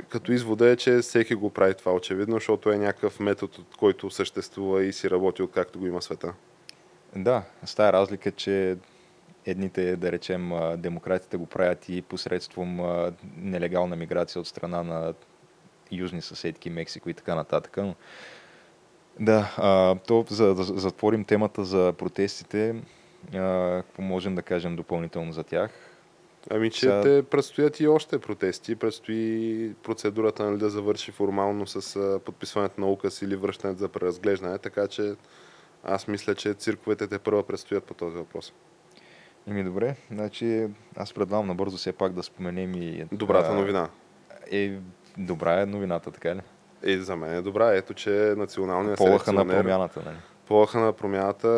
[0.09, 4.09] Като извода е, че всеки го прави това очевидно, защото е някакъв метод, от който
[4.09, 6.33] съществува и си работи откакто го има света.
[7.15, 8.77] Да, с тази разлика, че
[9.45, 12.79] едните, да речем, демократите го правят и посредством
[13.37, 15.13] нелегална миграция от страна на
[15.91, 17.77] южни съседки, Мексико и така нататък.
[17.77, 17.95] Но,
[19.19, 22.75] да, а, то, за да затворим темата за протестите,
[23.31, 25.71] Какво можем да кажем допълнително за тях?
[26.49, 27.01] Ами, че Сега...
[27.01, 28.75] те предстоят и още протести.
[28.75, 34.87] Предстои процедурата нали, да завърши формално с подписването на указ или връщането за преразглеждане, така
[34.87, 35.15] че
[35.83, 38.53] аз мисля, че цирковете те първа предстоят по този въпрос.
[39.47, 43.05] Еми добре, значи аз предлагам набързо все пак да споменем и...
[43.11, 43.89] Добрата новина.
[44.51, 44.73] Е,
[45.17, 46.41] добра е новината, така ли?
[46.83, 47.73] Е, за мен е добра.
[47.73, 50.17] Ето, че националният Полаха на промяната, нали?
[50.47, 51.49] Полаха на промяната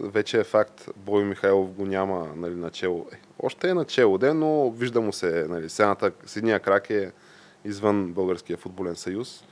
[0.00, 0.88] вече е факт.
[0.96, 3.06] Бой Михайлов го няма нали, начало.
[3.12, 5.46] Е, още е начало, де, но вижда му се.
[5.48, 7.12] Нали, седната, седния крак е
[7.64, 9.44] извън Българския футболен съюз.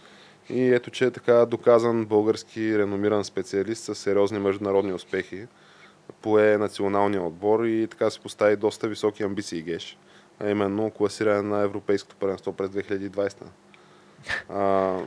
[0.49, 5.47] И ето, че е така доказан български реномиран специалист с сериозни международни успехи.
[6.25, 9.99] Пое националния отбор и така се постави доста високи амбиции Геш.
[10.41, 13.43] А именно класиране на Европейското първенство през 2020.
[14.49, 14.99] А,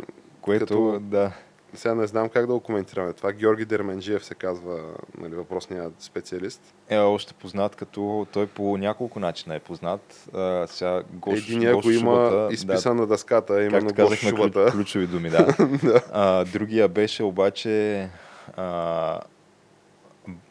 [0.41, 1.32] Което, като, да.
[1.74, 3.13] Сега не знам как да го коментираме.
[3.13, 4.80] Това Георги Дерменджиев се казва
[5.18, 6.76] нали, въпросният специалист.
[6.89, 10.30] Е, още познат като той по няколко начина е познат.
[10.34, 14.72] А, сега Гош, Единия Гош го има шубата, изписан да, на дъската, именно Гош Шубата.
[14.72, 15.45] ключови думи, да.
[15.84, 16.01] да.
[16.11, 18.09] А, другия беше обаче
[18.55, 19.20] а,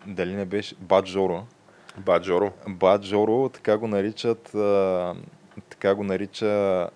[0.06, 1.46] дали не беше Баджоро.
[1.98, 2.52] Баджоро.
[2.68, 5.14] Баджоро, така го наричат а,
[5.70, 6.88] така го нарича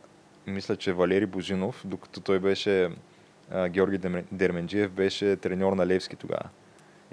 [0.46, 2.90] мисля, че Валери Божинов, докато той беше
[3.50, 3.98] а, Георги
[4.32, 6.48] Дерменджиев, беше треньор на Левски тогава.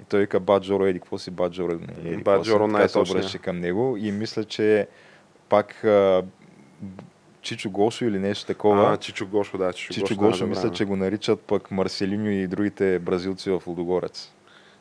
[0.00, 1.78] И той вика Баджоро, еди какво си Баджоро?
[2.04, 3.22] Еди, Баджоро най-точно.
[3.22, 4.86] се към него и мисля, че
[5.48, 6.22] пак а,
[7.42, 8.92] Чичо Гошо или нещо такова.
[8.92, 9.72] А, Чичо Гошо, да.
[9.72, 14.32] Чичо, Чичо Гошо, да, мисля, че го наричат пък Марселиньо и другите бразилци в Лудогорец.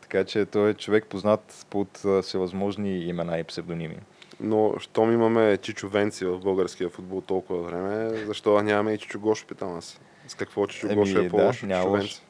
[0.10, 3.98] Така че той е човек познат под всевъзможни имена и псевдоними.
[4.40, 9.48] Но щом имаме Чичо Венци в българския футбол толкова време, защо нямаме и Чичо Гошо,
[9.48, 10.00] питам аз.
[10.28, 11.68] С какво Чичо Гошо е по-лошо?
[11.68, 12.22] Да, Венци?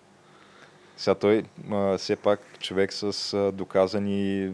[0.98, 4.52] Сега той а, все пак човек с а, доказани,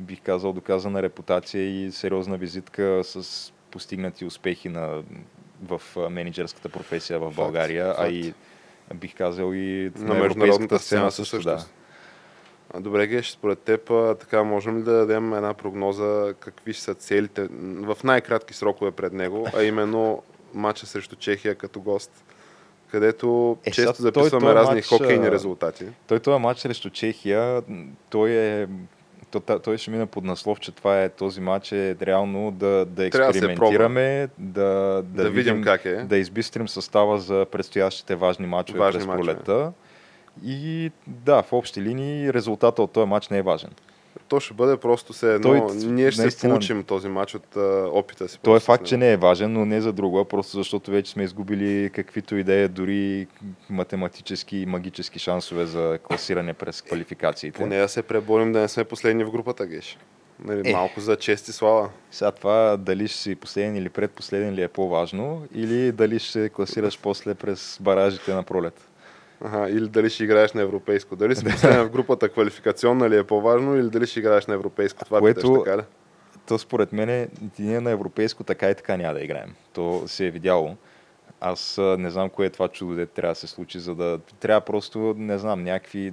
[0.00, 5.02] бих казал, доказана репутация и сериозна визитка с постигнати успехи на,
[5.62, 8.34] в менеджерската професия в България, факт, а и
[8.94, 11.40] бих казал и на, на международната сцена също.
[11.40, 11.64] Да.
[12.74, 13.86] Добре, Геш, според теб,
[14.20, 17.48] така можем ли да дадем една прогноза какви ще са целите
[17.80, 20.22] в най-кратки срокове пред него, а именно
[20.54, 22.24] матча срещу Чехия като гост,
[22.90, 25.84] където е, често записваме той, разни матч, хокейни резултати.
[26.06, 27.62] Той този матч срещу Чехия,
[28.10, 28.66] той е
[29.30, 33.06] той, той ще мина под наслов, че това е този матч е реално да, да
[33.06, 35.96] експериментираме, да, да, да, да видим, видим как е.
[35.96, 39.72] Да избистрим състава за предстоящите важни матчове важни през пролета.
[40.44, 43.70] И да, в общи линии резултата от този матч не е важен.
[44.28, 45.48] То ще бъде просто се едно.
[45.48, 48.38] Той, ние ще наистина, се получим този матч от а, опита си.
[48.42, 51.24] То е факт, че не е важен, но не за друго, просто защото вече сме
[51.24, 53.26] изгубили каквито идеи, дори
[53.70, 57.58] математически и магически шансове за класиране през квалификациите.
[57.58, 59.98] Поне да се преборим да не сме последни в групата, Геш.
[60.44, 61.90] Нали, е, малко за чест и слава.
[62.10, 66.48] Сега това дали ще си последен или предпоследен ли е по-важно, или дали ще се
[66.48, 68.87] класираш после през баражите на пролет.
[69.44, 71.16] Ага, или дали ще играеш на европейско.
[71.16, 75.04] Дали си последен в групата квалификационна ли е по-важно, или дали ще играеш на европейско.
[75.04, 75.82] Това Което, питаш, така ли?
[76.46, 77.28] То според мен
[77.58, 79.54] ние на европейско така и така няма да играем.
[79.72, 80.76] То се е видяло.
[81.40, 84.18] Аз не знам кое е това чудо, де трябва да се случи, за да...
[84.40, 86.12] Трябва просто, не знам, някакви...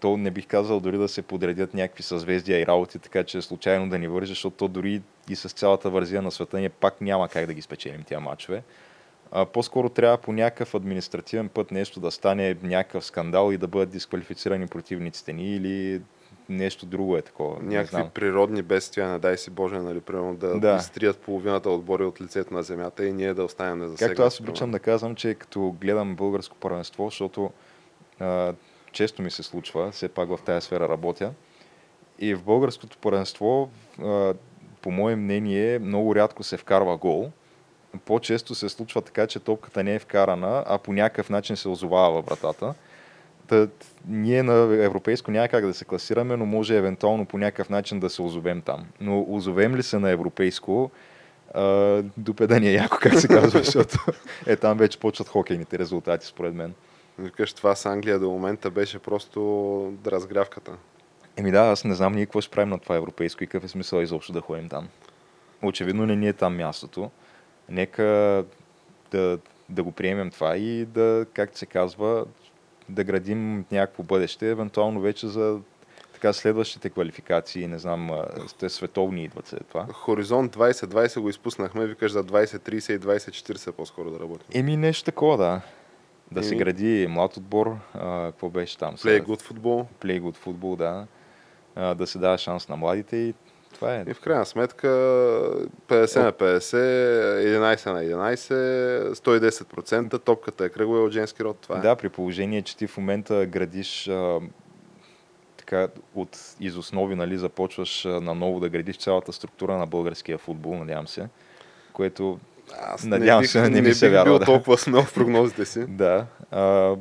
[0.00, 3.88] То не бих казал дори да се подредят някакви съзвездия и работи, така че случайно
[3.88, 7.28] да ни вържи, защото то дори и с цялата вързия на света ние пак няма
[7.28, 8.62] как да ги спечелим тия матчове.
[9.32, 13.90] А, по-скоро трябва по някакъв административен път нещо да стане някакъв скандал и да бъдат
[13.90, 16.00] дисквалифицирани противниците ни или
[16.48, 17.62] нещо друго е такова.
[17.62, 20.76] Някакви природни бедствия, не дай си Боже, нали, примерно да, да.
[20.80, 24.10] изтрият половината отбори от лицето на земята и ние да останем незасегнати.
[24.10, 27.50] Както аз обичам да казвам, че като гледам българско първенство, защото
[28.20, 28.52] а,
[28.92, 31.32] често ми се случва, все пак в тази сфера работя,
[32.18, 33.70] и в българското първенство,
[34.02, 34.34] а,
[34.82, 37.30] по мое мнение, много рядко се вкарва гол,
[38.04, 42.22] по-често се случва така, че топката не е вкарана, а по някакъв начин се озовава
[42.22, 42.74] в вратата.
[43.46, 43.68] Та,
[44.08, 48.10] ние на европейско няма как да се класираме, но може евентуално по някакъв начин да
[48.10, 48.86] се озовем там.
[49.00, 50.90] Но озовем ли се на европейско,
[52.16, 53.98] допедание е яко, как се казва, защото
[54.46, 56.74] е там вече почват хокейните резултати, според мен.
[57.18, 60.72] Викаш, това с Англия до момента беше просто разгрявката.
[61.36, 63.68] Еми да, аз не знам ние какво ще правим на това европейско и какъв е
[63.68, 64.88] смисъл изобщо да ходим там.
[65.62, 67.10] Очевидно не ни е там мястото
[67.68, 68.44] нека
[69.10, 69.38] да,
[69.68, 72.24] да го приемем това и да, както се казва,
[72.88, 75.60] да градим някакво бъдеще, евентуално вече за
[76.12, 78.10] така следващите квалификации, не знам,
[78.46, 79.86] сте световни идват след това.
[79.92, 84.46] Хоризонт 2020 го изпуснахме, викаш за 2030 и 2040 по-скоро да работим.
[84.54, 85.60] Еми нещо такова, да.
[86.30, 86.48] Да Еми...
[86.48, 88.96] се гради млад отбор, а, какво беше там?
[88.96, 89.86] Play good football.
[90.02, 91.06] Play good football, да.
[91.74, 93.34] а, да се дава шанс на младите и
[93.72, 94.04] това е.
[94.08, 94.86] И в крайна сметка
[95.88, 96.58] 50 на 50,
[97.78, 98.02] 11 на
[98.34, 101.56] 11, 110%, топката е кръгла от женски род.
[101.60, 101.80] Това е.
[101.80, 104.40] Да, при положение, че ти в момента градиш а,
[105.56, 111.08] така, от из основи, нали, започваш наново да градиш цялата структура на българския футбол, надявам
[111.08, 111.28] се,
[111.92, 112.38] което
[112.80, 114.44] Аз Надявам не бих, се, не ми не се бих вярва, бил да.
[114.44, 115.84] толкова смел в прогнозите си.
[115.88, 116.26] Да.
[116.50, 116.96] А,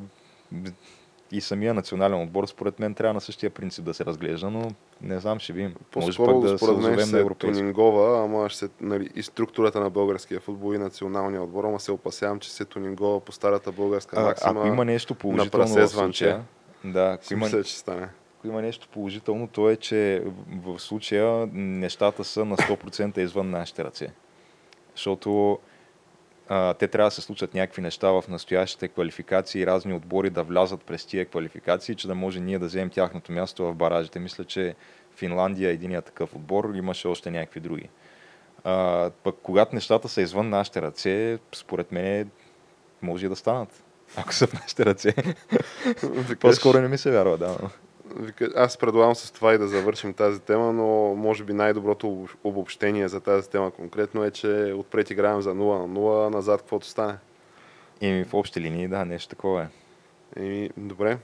[1.31, 4.71] и самия национален отбор, според мен, трябва на същия принцип да се разглежда, но
[5.01, 5.75] не знам, ще видим.
[5.95, 7.57] Може По-скоро, пък да според мен, на се европейско.
[7.59, 11.91] тунингова, ама ще се, нали, и структурата на българския футбол и националния отбор, ама се
[11.91, 14.59] опасявам, че се тунингова по старата българска А, максима.
[14.59, 16.43] ако има нещо положително прасе в случая,
[16.83, 18.07] да, ако има, мисля, че стане.
[18.37, 20.23] ако има нещо положително, то е, че
[20.63, 24.07] в случая нещата са на 100% извън нашите ръце.
[24.95, 25.59] Защото
[26.53, 30.43] а, те трябва да се случат някакви неща в настоящите квалификации и разни отбори да
[30.43, 34.19] влязат през тия квалификации, че да може ние да вземем тяхното място в баражите.
[34.19, 34.75] Мисля, че
[35.15, 37.89] Финландия е единият такъв отбор, имаше още някакви други.
[38.63, 42.29] А, пък когато нещата са извън нашите ръце, според мен
[43.01, 43.83] може и да станат.
[44.15, 45.15] Ако са в нашите ръце.
[46.39, 47.57] По-скоро не ми се вярва, да.
[48.55, 53.07] Аз предлагам с това и да завършим тази тема, но може би най-доброто обоб- обобщение
[53.07, 57.17] за тази тема конкретно е, че отпред играем за 0 на 0, назад каквото стане.
[58.01, 59.67] И в общи линии, да, нещо такова е.
[60.35, 61.17] Еми, добре.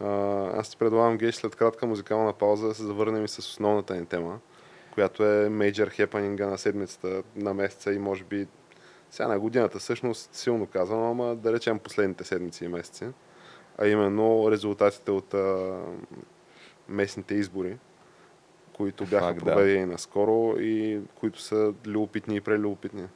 [0.00, 0.06] А,
[0.60, 4.06] аз ти предлагам, Геш, след кратка музикална пауза да се завърнем и с основната ни
[4.06, 4.38] тема,
[4.94, 8.46] която е мейджор хепанинга на седмицата, на месеца и може би
[9.10, 13.04] сега на годината, всъщност силно казвам, ама да речем последните седмици и месеци,
[13.78, 15.78] а именно резултатите от а,
[16.88, 17.76] местните избори,
[18.72, 19.52] които бяха Факт, да.
[19.52, 23.06] проведени наскоро и които са любопитни и прелюбопитни.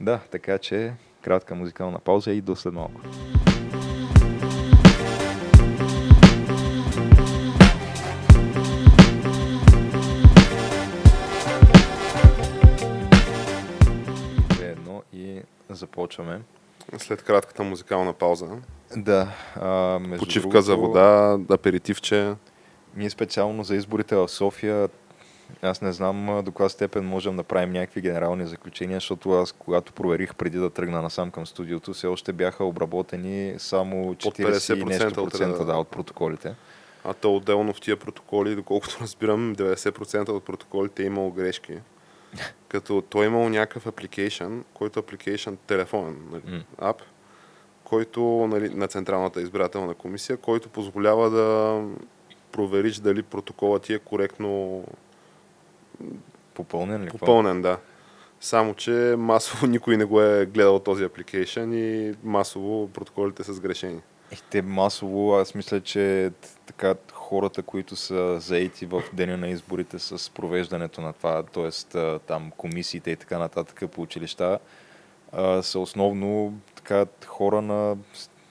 [0.00, 0.92] Да, така че
[1.22, 3.00] кратка музикална пауза и до след малко.
[15.12, 16.40] И започваме.
[16.98, 18.46] След кратката музикална пауза.
[18.96, 22.34] Да, а, между Почивка другото, за вода, аперитивче.
[22.96, 24.88] Ние специално за изборите в София,
[25.62, 29.92] аз не знам до каква степен можем да правим някакви генерални заключения, защото аз, когато
[29.92, 35.10] проверих преди да тръгна насам към студиото, все още бяха обработени само 40 и нещо
[35.10, 36.54] 50% от, процента да, от протоколите.
[37.04, 41.78] А то отделно в тия протоколи, доколкото разбирам, 90% от протоколите е имало грешки.
[42.68, 46.62] Като той е имал някакъв application, който application телефонен нали, М.
[46.78, 47.02] ап,
[47.84, 51.80] който нали, на Централната избирателна комисия, който позволява да
[52.54, 54.84] провериш дали протоколът ти е коректно
[56.54, 57.04] Попълнен ли?
[57.04, 57.18] какво?
[57.18, 57.62] попълнен.
[57.62, 57.78] Да.
[58.40, 64.00] Само, че масово никой не го е гледал този application и масово протоколите са сгрешени.
[64.30, 66.30] Е, те масово, аз мисля, че
[66.66, 72.18] така хората, които са заети в деня на изборите с провеждането на това, т.е.
[72.18, 74.58] там комисиите и така нататък по училища,
[75.62, 77.96] са основно така хора на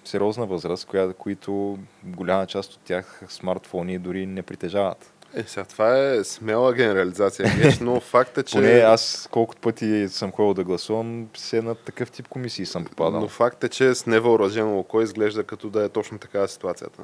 [0.03, 5.13] сериозна възраст, коя, които голяма част от тях смартфони дори не притежават.
[5.35, 8.57] Е, сега това е смела генерализация, Геш, но факт е, че...
[8.57, 13.21] Поне аз колкото пъти съм ходил да гласувам, все на такъв тип комисии съм попадал.
[13.21, 17.01] Но факт е, че с невъоръжено око изглежда като да е точно такава ситуацията.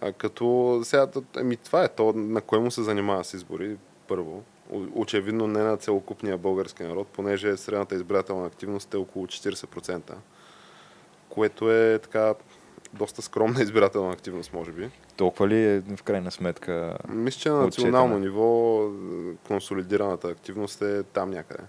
[0.00, 3.76] А като сега, ами това е то, на кое му се занимава с избори,
[4.08, 4.42] първо.
[4.94, 10.14] Очевидно не на целокупния български народ, понеже средната избирателна активност е около 40%,
[11.34, 12.34] което е така
[12.92, 14.90] доста скромна избирателна активност, може би.
[15.16, 16.98] Толкова ли е в крайна сметка?
[17.08, 18.20] Мисля, че на национално Отчетена.
[18.20, 21.62] ниво е, консолидираната активност е там някъде.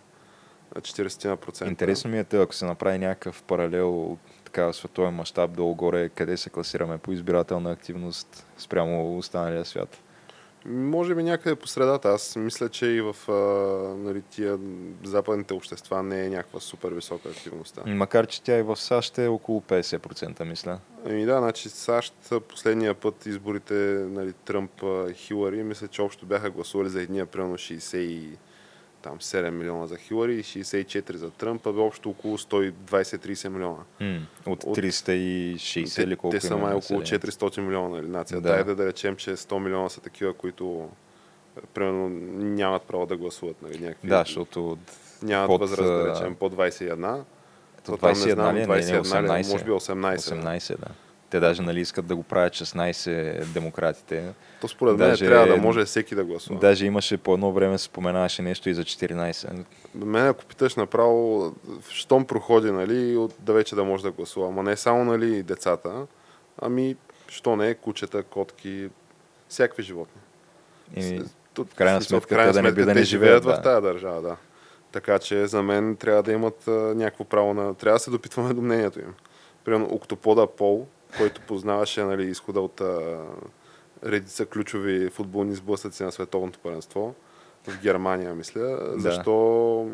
[0.76, 1.68] На 40%.
[1.68, 6.50] Интересно ми е, те, ако се направи някакъв паралел така световен мащаб долу-горе, къде се
[6.50, 9.98] класираме по избирателна активност спрямо останалия свят.
[10.66, 12.10] Може би някъде по средата.
[12.10, 13.34] Аз мисля, че и в а,
[13.98, 14.60] нали, тия
[15.04, 17.82] западните общества не е някаква супер висока активността.
[17.86, 20.80] Макар, че тя и в САЩ е около 50%, мисля.
[21.06, 22.14] Ами да, значи САЩ
[22.50, 23.74] последния път изборите
[24.10, 24.72] нали, Тръмп
[25.14, 28.38] Хилари, мисля, че общо бяха гласували за едния примерно 60 и
[29.06, 33.84] там 7 милиона за Хилари и 64 за Тръмп, а бе общо около 120-30 милиона.
[34.00, 37.20] М, от От- 360 или те, колко те са май около население.
[37.20, 38.42] 400 милиона нали, нация.
[38.42, 38.50] Да.
[38.50, 38.64] Да.
[38.64, 40.90] Дай да речем, че 100 милиона са такива, които
[41.58, 42.10] е, примерно
[42.46, 43.62] нямат право да гласуват.
[43.62, 44.80] Нали, някакви, Да, защото от,
[45.24, 47.24] нямат под, възраст, да речем, по 21.
[47.86, 48.68] то То там не 21 знам, ли е?
[48.68, 49.52] Не, не, 21 ли е, 18.
[49.52, 50.18] може би 18.
[50.18, 50.88] 18, да.
[51.30, 54.34] Те даже нали, искат да го правят 16 демократите.
[54.62, 56.60] То според мен Даже- трябва да може всеки да гласува.
[56.60, 59.66] Даже имаше по едно време споменаваше нещо и за 14.
[59.96, 61.54] Мен ако питаш направо,
[61.90, 64.48] щом проходи, нали, от, да вече да може да гласува.
[64.48, 66.08] Ама не само нали, децата,
[66.62, 66.96] ами
[67.28, 68.90] що не, кучета, котки,
[69.50, 70.22] всякакви животни.
[70.96, 71.22] И
[71.58, 73.84] в крайна сметка, в крайна те да не би да не живеят, живеят в тази
[73.84, 74.36] държава, да.
[74.92, 77.74] Така че за мен трябва да имат а, някакво право на...
[77.74, 79.14] Трябва да се допитваме до мнението им.
[79.64, 80.88] Примерно Октопода Пол,
[81.18, 83.22] който познаваше нали, изхода от а,
[84.06, 87.16] редица ключови футболни сблъсъци на световното първенство
[87.68, 88.62] в Германия, мисля.
[88.62, 89.00] Да.
[89.00, 89.88] Защо...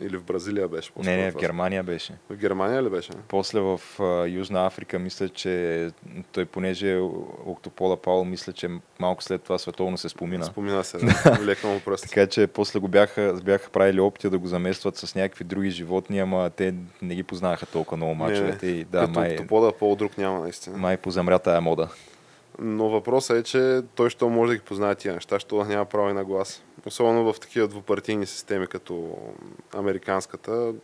[0.00, 0.90] Или в Бразилия беше?
[0.96, 2.12] Не, не, в Германия беше.
[2.30, 3.10] В Германия ли беше?
[3.28, 5.90] После в а, Южна Африка, мисля, че
[6.32, 7.00] той, понеже е
[7.46, 8.68] Октопола Паул, мисля, че
[8.98, 10.44] малко след това световно се спомина.
[10.44, 11.38] Спомина се, да.
[11.44, 12.08] Лекно му просто.
[12.08, 16.18] така че после го бяха, бяха правили опити да го заместват с някакви други животни,
[16.18, 18.66] ама те не ги познаваха толкова много мачовете.
[18.66, 20.76] И, да, Като май, Октопода Пол друг няма наистина.
[20.76, 21.88] Май позамря тая мода.
[22.58, 25.84] Но въпросът е, че той що може да ги познае тия неща, що да няма
[25.84, 26.62] право и на глас.
[26.86, 29.18] Особено в такива двупартийни системи, като
[29.74, 30.74] американската.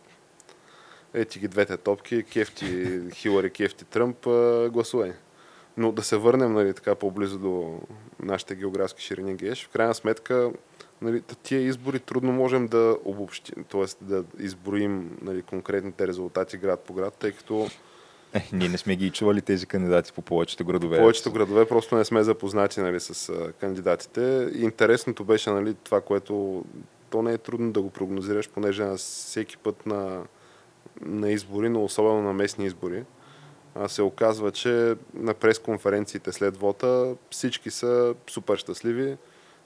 [1.13, 4.17] Ети ги двете топки, кефти Хилари, кефти Тръмп,
[4.71, 5.13] гласувай.
[5.77, 7.79] Но да се върнем нали, така по-близо до
[8.19, 9.65] нашите географски ширини геш.
[9.65, 10.51] В крайна сметка,
[11.01, 13.85] нали, тия избори трудно можем да обобщим, т.е.
[14.01, 17.67] да изброим нали, конкретните резултати град по град, тъй като
[18.35, 20.97] е, ние не сме ги чували тези кандидати по повечето градове.
[20.97, 24.49] По повечето градове просто не сме запознати нали, с кандидатите.
[24.55, 26.65] Интересното беше нали, това, което
[27.09, 30.23] то не е трудно да го прогнозираш, понеже на всеки път на,
[31.01, 33.03] на избори, но особено на местни избори,
[33.87, 39.17] се оказва, че на пресконференциите след вота всички са супер щастливи,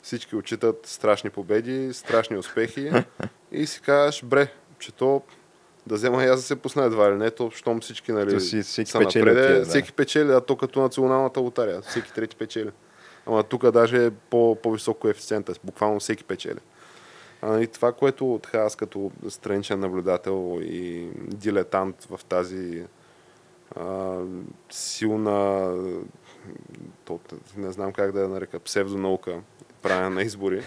[0.01, 2.91] всички отчитат страшни победи, страшни успехи
[3.51, 4.47] и си казваш, бре,
[4.79, 5.21] че то
[5.89, 8.39] да взема и аз да се пусна едва ли не, то щом всички нали, То
[8.39, 9.65] си, всеки са печели напред, от тия, да.
[9.65, 12.71] всеки печели, а то като националната лотария, всеки трети печели.
[13.25, 16.59] Ама тук даже е по, по-висок коефициент, буквално всеки печели.
[17.41, 22.83] А, нали, това, което така, аз като страничен наблюдател и дилетант в тази
[23.75, 24.17] а,
[24.69, 25.73] силна,
[27.05, 27.19] то,
[27.57, 29.41] не знам как да я нарека, псевдонаука,
[29.81, 30.63] правене на избори,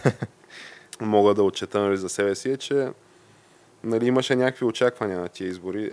[1.01, 2.89] мога да отчета нали, за себе си, е, че
[3.85, 5.91] нали, имаше някакви очаквания на тия избори.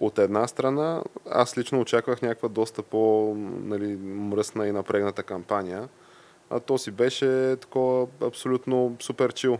[0.00, 3.34] От една страна, аз лично очаквах някаква доста по
[3.64, 3.98] нали,
[4.68, 5.88] и напрегната кампания,
[6.50, 9.58] а то си беше такова абсолютно супер чил.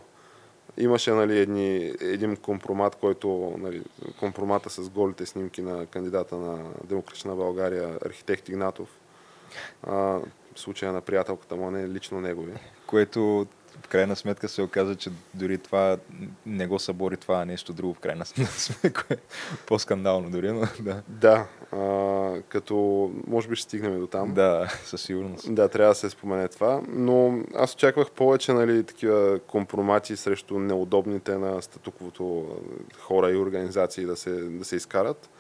[0.79, 3.83] Имаше нали, едни, един компромат, който нали,
[4.19, 8.89] компромата с голите снимки на кандидата на Демократична България, архитект Игнатов.
[9.83, 10.19] А,
[10.57, 12.53] случая на приятелката му, не лично негови.
[12.87, 13.47] Което
[13.81, 15.99] в крайна сметка се оказа, че дори това
[16.47, 19.17] не го събори това нещо друго в крайна сметка, е
[19.67, 21.03] по-скандално дори, но да.
[21.09, 24.35] Да, а, като може би ще стигнем до там.
[24.35, 25.55] Да, със сигурност.
[25.55, 31.39] Да, трябва да се спомене това, но аз очаквах повече нали, такива компромати срещу неудобните
[31.39, 32.57] на статуквото
[33.01, 35.31] хора и организации да се, да се изкарат.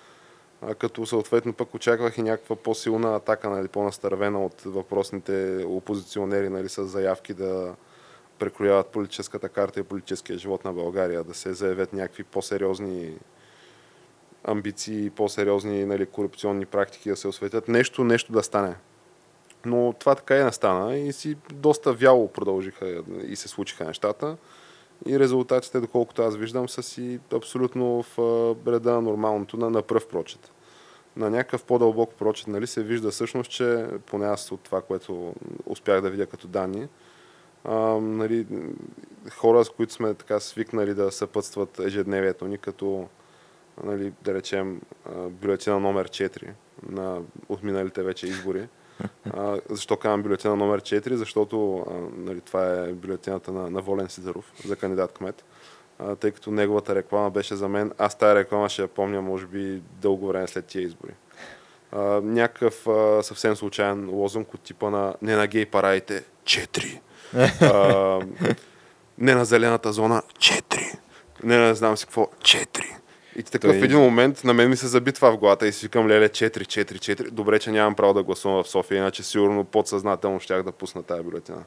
[0.78, 6.84] Като съответно пък очаквах и някаква по-силна атака, нали, по-настървена от въпросните опозиционери нали, с
[6.84, 7.74] заявки да,
[8.42, 13.18] прекрояват политическата карта и политическия живот на България, да се заявят някакви по-сериозни
[14.44, 17.68] амбиции, по-сериозни нали, корупционни практики да се осветят.
[17.68, 18.74] Нещо, нещо да стане.
[19.64, 24.36] Но това така и настана и си доста вяло продължиха и се случиха нещата.
[25.06, 28.18] И резултатите, доколкото аз виждам, са си абсолютно в
[28.66, 30.52] реда на нормалното, на, на пръв прочет.
[31.16, 35.34] На някакъв по-дълбок прочет нали, се вижда всъщност, че поне аз от това, което
[35.66, 36.88] успях да видя като данни,
[37.64, 38.46] а, нали,
[39.36, 43.08] хора, с които сме така свикнали да съпътстват ежедневието ни, като
[43.84, 44.80] нали, да речем
[45.28, 46.50] бюлетина номер 4
[46.88, 48.68] на отминалите вече избори.
[49.30, 51.14] А, защо казвам бюлетина номер 4?
[51.14, 55.44] Защото а, нали, това е бюлетината на, на Волен Сидоров за кандидат кмет.
[55.98, 57.92] А, тъй като неговата реклама беше за мен.
[57.98, 61.14] Аз тази реклама ще я помня, може би, дълго време след тия избори.
[61.92, 67.00] А, някакъв а, съвсем случайен лозунг от типа на не на гей параите 4
[67.60, 68.20] а,
[69.18, 70.98] не на зелената зона, 4.
[71.44, 72.84] Не не знам си какво, 4.
[73.36, 73.80] И такъв Той...
[73.80, 76.28] в един момент на мен ми се заби това в главата и си викам, леле,
[76.28, 77.30] 4, 4, 4.
[77.30, 81.22] Добре, че нямам право да гласувам в София, иначе сигурно подсъзнателно щях да пусна тази
[81.22, 81.64] бюлетина.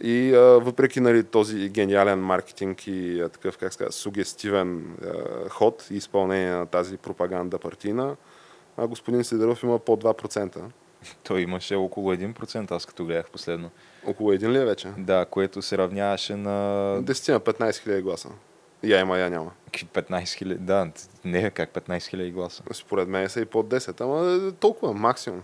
[0.00, 5.86] И а, въпреки нали, този гениален маркетинг и а, такъв, как ска, сугестивен а, ход
[5.90, 8.16] и изпълнение на тази пропаганда партийна,
[8.76, 10.60] а, господин Сидеров има по 2%.
[11.22, 13.70] Той имаше около 1%, аз като гледах последно.
[14.06, 14.88] Около един ли е вече?
[14.98, 16.50] Да, което се равняваше на...
[17.02, 18.28] 10 на 15 хиляди гласа.
[18.82, 19.50] Я има, я няма.
[19.72, 20.90] 15 хиляди, да,
[21.24, 22.62] не е как 15 хиляди гласа.
[22.72, 25.42] Според мен са и под 10, ама толкова, максимум.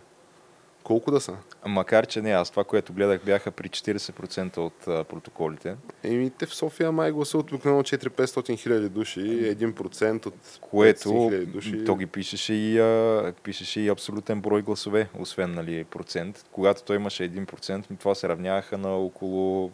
[0.84, 1.36] Колко да са?
[1.66, 5.76] Макар, че не, аз това, което гледах, бяха при 40% от а, протоколите.
[6.02, 11.84] Еми, те в София май гласуват обикновено 4-500 хиляди души, 1% от Което, души.
[11.84, 16.44] то ги пишеше и, а, пишеше и абсолютен брой гласове, освен нали, процент.
[16.52, 19.70] Когато той имаше 1%, това се равняваха на около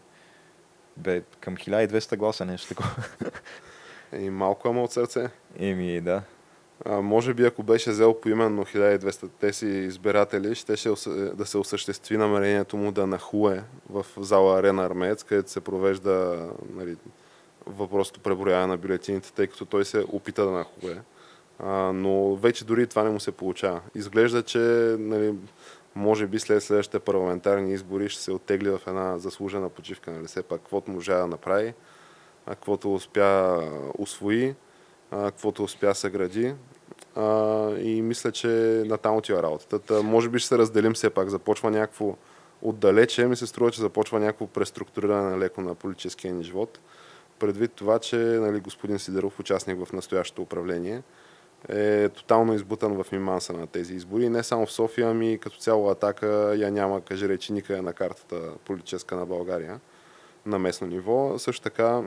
[0.96, 2.90] бе, към 1200 гласа, нещо такова.
[4.18, 5.28] И малко ама от сърце.
[5.58, 6.22] Еми, да.
[6.86, 10.72] Може би ако беше взел по именно 1200-те си избиратели, ще
[11.34, 16.96] да се осъществи намерението му да нахуе в зала Арена Армеец, където се провежда нали,
[17.66, 20.98] въпросното преброяване на бюлетините, тъй като той се опита да нахуе.
[21.58, 23.80] А, но вече дори това не му се получава.
[23.94, 24.58] Изглежда, че
[24.98, 25.34] нали,
[25.94, 30.10] може би след следващите парламентарни избори ще се оттегли в една заслужена почивка.
[30.10, 30.26] Нали?
[30.26, 31.74] Все пак, каквото можа да направи,
[32.46, 33.62] а каквото успя
[33.98, 34.54] освои,
[35.10, 36.54] каквото успя съгради.
[37.16, 39.78] А, и мисля, че натам отива работата.
[39.78, 41.28] Та, може би ще се разделим все пак.
[41.28, 42.14] Започва някакво
[42.62, 46.78] отдалече, ми се струва, че започва някакво преструктуриране леко на политическия ни живот.
[47.38, 51.02] Предвид това, че нали, господин Сидеров, участник в настоящото управление,
[51.68, 54.28] е тотално избутан в миманса на тези избори.
[54.28, 58.40] Не само в София, ами като цяло атака я няма, каже речи, никъде на картата
[58.64, 59.80] политическа на България
[60.46, 61.38] на местно ниво.
[61.38, 62.02] Също така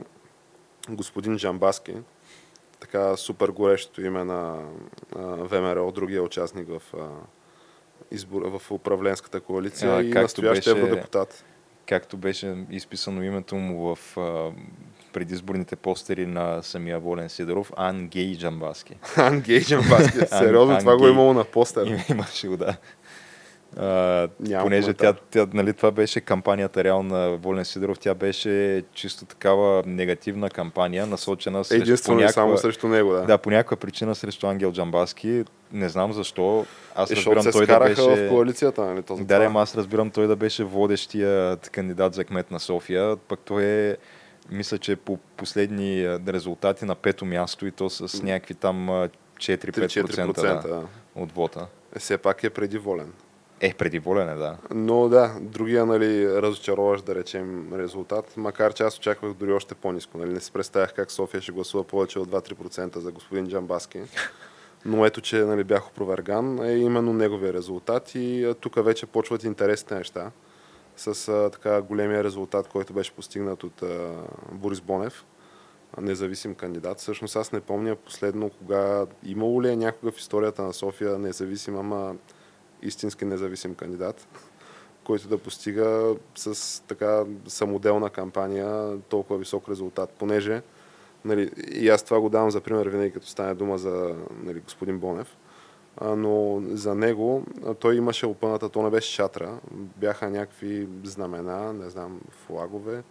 [0.88, 1.94] господин Джамбаски,
[2.84, 4.58] така супер горещото име на
[5.16, 6.82] ВМРО, другия участник в,
[8.10, 11.44] избор, в управленската коалиция а, и настоящ евродепутат.
[11.86, 14.16] Както беше изписано името му в
[15.12, 18.96] предизборните постери на самия Волен Сидоров, Ангей Джамбаски.
[19.16, 22.04] Ангей Джамбаски, сериозно, това го е имало на постер.
[22.10, 22.76] Имаше го, да.
[23.76, 24.28] А,
[24.60, 29.82] понеже тя, тя, нали, това беше кампанията реално на Волен Сидоров, тя беше чисто такава
[29.86, 33.22] негативна кампания, насочена срещу, Единствено някаква, само срещу него, да.
[33.22, 35.44] Да, по някаква причина срещу Ангел Джамбаски.
[35.72, 36.66] Не знам защо.
[36.94, 38.02] Аз и разбирам той да беше...
[38.02, 39.02] в коалицията, нали?
[39.02, 39.62] Този да, това.
[39.62, 43.96] аз разбирам той да беше водещия кандидат за кмет на София, пък той е
[44.50, 50.68] мисля, че по последни резултати на пето място и то с някакви там 4-5% да,
[50.68, 50.82] да.
[51.14, 51.66] от вота.
[51.96, 53.12] Е, все пак е преди волен.
[53.64, 54.56] Е, преди волене, да.
[54.74, 60.18] Но да, другия, нали, разочароващ, да речем, резултат, макар че аз очаквах дори още по-низко.
[60.18, 64.00] Нали, не си представях как София ще гласува повече от 2-3% за господин Джамбаски.
[64.84, 69.94] Но ето, че нали, бях опроверган, е именно неговия резултат и тук вече почват интересните
[69.94, 70.30] неща
[70.96, 74.10] с а, така големия резултат, който беше постигнат от а,
[74.52, 75.24] Борис Бонев,
[76.00, 76.98] независим кандидат.
[76.98, 81.76] Всъщност аз не помня последно кога имало ли е някога в историята на София независим,
[81.76, 82.14] ама
[82.84, 84.28] истински независим кандидат,
[85.04, 90.62] който да постига с така самоделна кампания толкова висок резултат, понеже
[91.24, 94.98] нали, и аз това го давам за пример винаги като стане дума за нали, господин
[94.98, 95.36] Бонев,
[95.96, 97.44] а, но за него
[97.80, 103.02] той имаше опъната, то не беше шатра, бяха някакви знамена, не знам, флагове,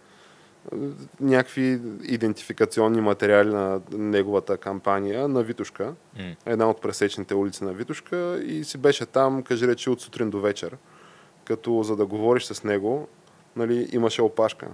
[1.20, 6.36] някакви идентификационни материали на неговата кампания на Витушка, mm.
[6.46, 10.40] една от пресечните улици на Витушка и си беше там, кажи речи, от сутрин до
[10.40, 10.76] вечер.
[11.44, 13.08] Като за да говориш с него,
[13.56, 14.68] нали, имаше опашка.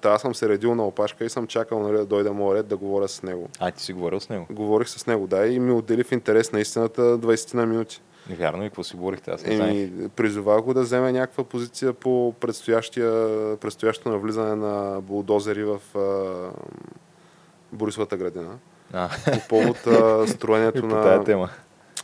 [0.00, 2.68] Та аз съм се редил на опашка и съм чакал нали, да дойде моят ред
[2.68, 3.48] да говоря с него.
[3.58, 4.46] А, ти си говорил с него?
[4.50, 8.02] Говорих с него, да, и ми отдели в интерес на истината 20 на минути.
[8.30, 9.30] Вярно и какво си говорихте?
[9.30, 15.80] Аз не Еми, призовах го да вземе някаква позиция по предстоящото навлизане на булдозери в
[15.98, 16.50] а,
[17.72, 18.58] Борисовата градина.
[18.92, 19.08] А.
[19.24, 21.02] По повод а, строенето по на...
[21.02, 21.48] Тази тема.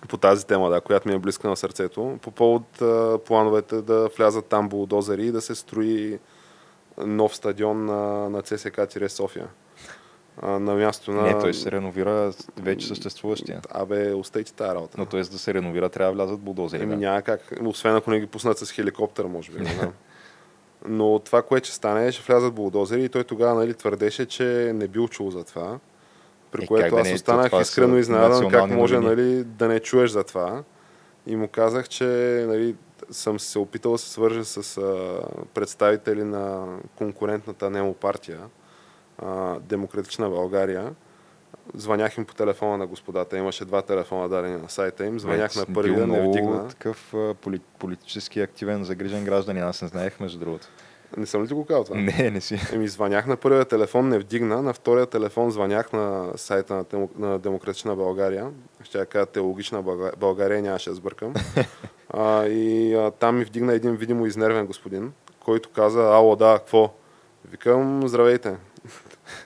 [0.08, 2.18] По тази тема, да, която ми е близка на сърцето.
[2.22, 6.18] По повод а, плановете да влязат там булдозери и да се строи
[6.98, 9.46] нов стадион на, на ЦСК София
[10.40, 11.22] а, на място на...
[11.22, 13.60] Не, той се реновира вече съществуващия.
[13.70, 14.94] Абе, остейте тази работа.
[14.98, 15.20] Но т.е.
[15.20, 16.82] да се реновира, трябва да влязат булдозери.
[16.82, 17.40] Еми, няма как.
[17.64, 19.60] Освен ако не ги пуснат с хеликоптер, може би.
[19.60, 19.92] Не
[20.88, 24.88] Но това, което ще стане, ще влязат булдозери и той тогава нали, твърдеше, че не
[24.88, 25.78] бил чул за това.
[26.52, 30.24] При е, което аз да останах искрено изненадан как може нали, да не чуеш за
[30.24, 30.62] това.
[31.26, 32.04] И му казах, че
[32.48, 32.74] нали,
[33.10, 35.20] съм се опитал да се свържа с а,
[35.54, 36.66] представители на
[36.96, 38.40] конкурентната Немо партия,
[39.18, 40.94] а, Демократична България.
[41.74, 43.38] Звънях им по телефона на господата.
[43.38, 45.20] Имаше два телефона дадени на сайта им.
[45.20, 46.68] Звънях на първия, не вдигна.
[46.68, 47.34] такъв а,
[47.78, 49.62] политически активен, загрижен гражданин.
[49.62, 50.66] Аз не знаех, между другото.
[51.16, 51.96] Не съм ли ти го казал това?
[51.96, 52.60] Не, не си.
[52.72, 54.62] Еми, звънях на първия телефон, не вдигна.
[54.62, 58.50] На втория телефон звънях на сайта на, Демо, на Демократична България.
[58.82, 59.82] Ще я кажа теологична
[60.16, 61.34] България, нямаше да сбъркам.
[62.08, 65.12] а, и а, там ми вдигна един видимо изнервен господин,
[65.44, 66.94] който каза, ало, да, какво?
[67.50, 68.56] Викам, здравейте,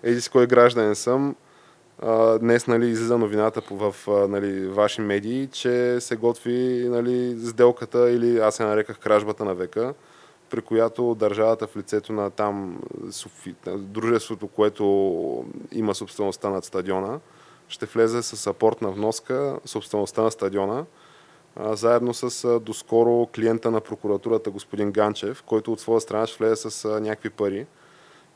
[0.03, 1.37] еди с кой гражданин съм,
[2.41, 3.95] днес нали, излиза новината в
[4.29, 9.95] нали, ваши медии, че се готви нали, сделката или аз се нареках кражбата на века,
[10.51, 12.81] при която държавата в лицето на там
[13.11, 17.21] Софи, дружеството, което има собствеността над стадиона,
[17.69, 20.85] ще влезе с апортна вноска собствеността на стадиона,
[21.61, 27.01] заедно с доскоро клиента на прокуратурата господин Ганчев, който от своя страна ще влезе с
[27.01, 27.67] някакви пари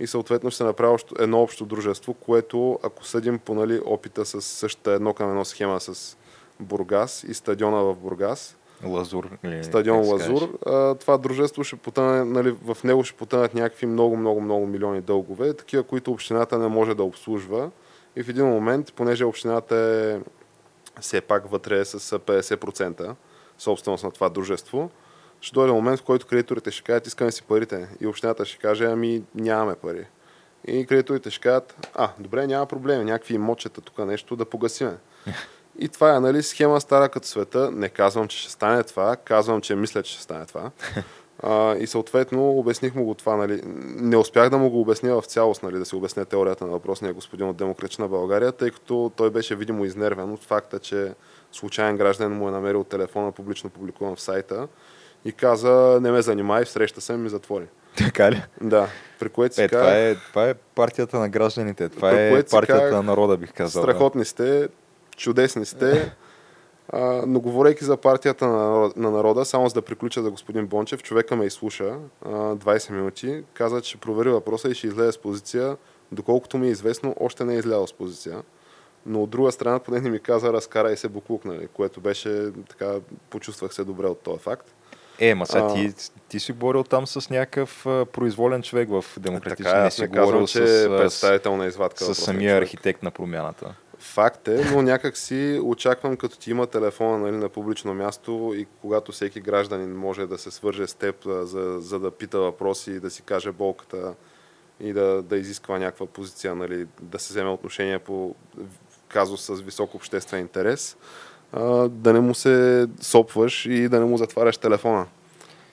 [0.00, 4.42] и съответно ще се направи едно общо дружество, което ако съдим по нали, опита с
[4.42, 6.16] същата едно към едно схема с
[6.60, 9.30] Бургас и стадиона в Бургас, Лазур.
[9.44, 14.16] Или стадион Лазур, а, това дружество ще потъне, нали, в него ще потънат някакви много,
[14.16, 17.70] много, много милиони дългове, такива, които общината не може да обслужва.
[18.16, 20.20] И в един момент, понеже общината е
[21.00, 23.14] все пак вътре с 50%
[23.58, 24.90] собственост на това дружество,
[25.40, 27.88] ще дойде момент, в който кредиторите ще кажат, искаме си парите.
[28.00, 30.06] И общината ще каже, ами нямаме пари.
[30.66, 34.96] И кредиторите ще кажат, а, добре, няма проблем, някакви имотчета тук нещо да погасиме.
[35.78, 37.70] И това е нали, схема стара като света.
[37.70, 40.70] Не казвам, че ще стане това, казвам, че мисля, че ще стане това.
[41.42, 43.36] А, и съответно обясних му го това.
[43.36, 43.60] Нали.
[43.96, 47.12] Не успях да му го обясня в цялост, нали, да се обясня теорията на въпросния
[47.12, 51.14] господин от Демократична България, тъй като той беше видимо изнервен от факта, че
[51.52, 54.68] случайен граждан му е намерил телефона публично публикуван в сайта
[55.24, 57.66] и каза, не ме занимай, среща се ми затвори.
[57.96, 58.42] Така ли?
[58.60, 58.88] Да.
[59.18, 61.88] При което си е, това, е, това е партията на гражданите.
[61.88, 63.82] Това е партията на народа, бих казал.
[63.82, 64.68] Страхотни сте,
[65.16, 66.12] чудесни сте.
[66.92, 71.02] А, но говорейки за партията на, на народа, само за да приключа за господин Бончев,
[71.02, 75.76] човека ме изслуша а, 20 минути, каза, че провери въпроса и ще излезе с позиция.
[76.12, 78.42] Доколкото ми е известно, още не е излязъл с позиция.
[79.06, 82.94] Но от друга страна, поне не ми каза, разкарай се буклук, нали, което беше така,
[83.30, 84.74] почувствах се добре от този факт.
[85.20, 85.92] Е, ма сега ти,
[86.28, 89.74] ти си говорил там с някакъв а, произволен човек в демократичния.
[89.74, 92.04] Така, аз не си казвам, че с, е представител на извадка.
[92.04, 92.62] С самия човек.
[92.62, 93.74] архитект на промяната.
[93.98, 98.66] Факт е, но някак си очаквам, като ти има телефона нали, на публично място и
[98.80, 103.00] когато всеки гражданин може да се свърже с теб, за, за да пита въпроси и
[103.00, 104.14] да си каже болката
[104.80, 108.34] и да, да изисква някаква позиция, нали, да се вземе отношение по
[109.08, 110.96] казус с висок обществен интерес,
[111.52, 115.06] а, да не му се сопваш и да не му затваряш телефона.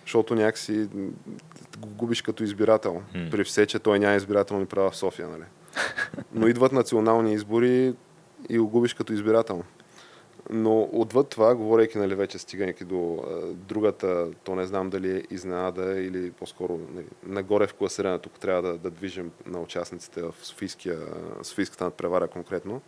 [0.01, 0.87] Защото някакси
[1.79, 3.01] го губиш като избирател.
[3.15, 3.31] Mm.
[3.31, 5.27] При все, че той няма избирателни права в София.
[5.27, 5.43] Нали?
[6.33, 7.93] Но идват национални избори
[8.49, 9.63] и го губиш като избирател.
[10.49, 15.23] Но отвъд това, говорейки нали, вече стигайки до а, другата, то не знам дали е
[15.31, 20.33] изненада или по-скоро нали, нагоре в класирането, тук трябва да, да движим на участниците в
[21.43, 22.81] Софийската надпревара конкретно,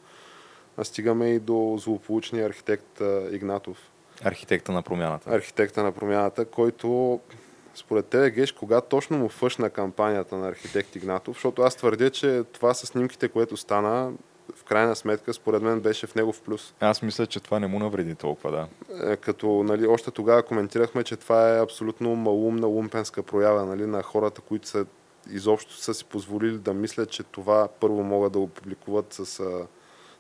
[0.80, 3.02] а стигаме и до злополучния архитект
[3.32, 3.78] Игнатов.
[4.24, 5.30] Архитекта на промяната.
[5.36, 7.20] Архитекта на промяната, който
[7.76, 11.36] според тебе, Геш, кога точно му фъшна кампанията на архитект Игнатов?
[11.36, 14.12] Защото аз твърдя, че това с снимките, което стана,
[14.56, 16.74] в крайна сметка, според мен беше в него в плюс.
[16.80, 18.68] Аз мисля, че това не му навреди толкова, да.
[19.12, 24.04] Е, като нали, още тогава коментирахме, че това е абсолютно малумна, лумпенска проява нали, на
[24.04, 24.86] хората, които са
[25.32, 29.44] изобщо са си позволили да мислят, че това първо могат да го публикуват с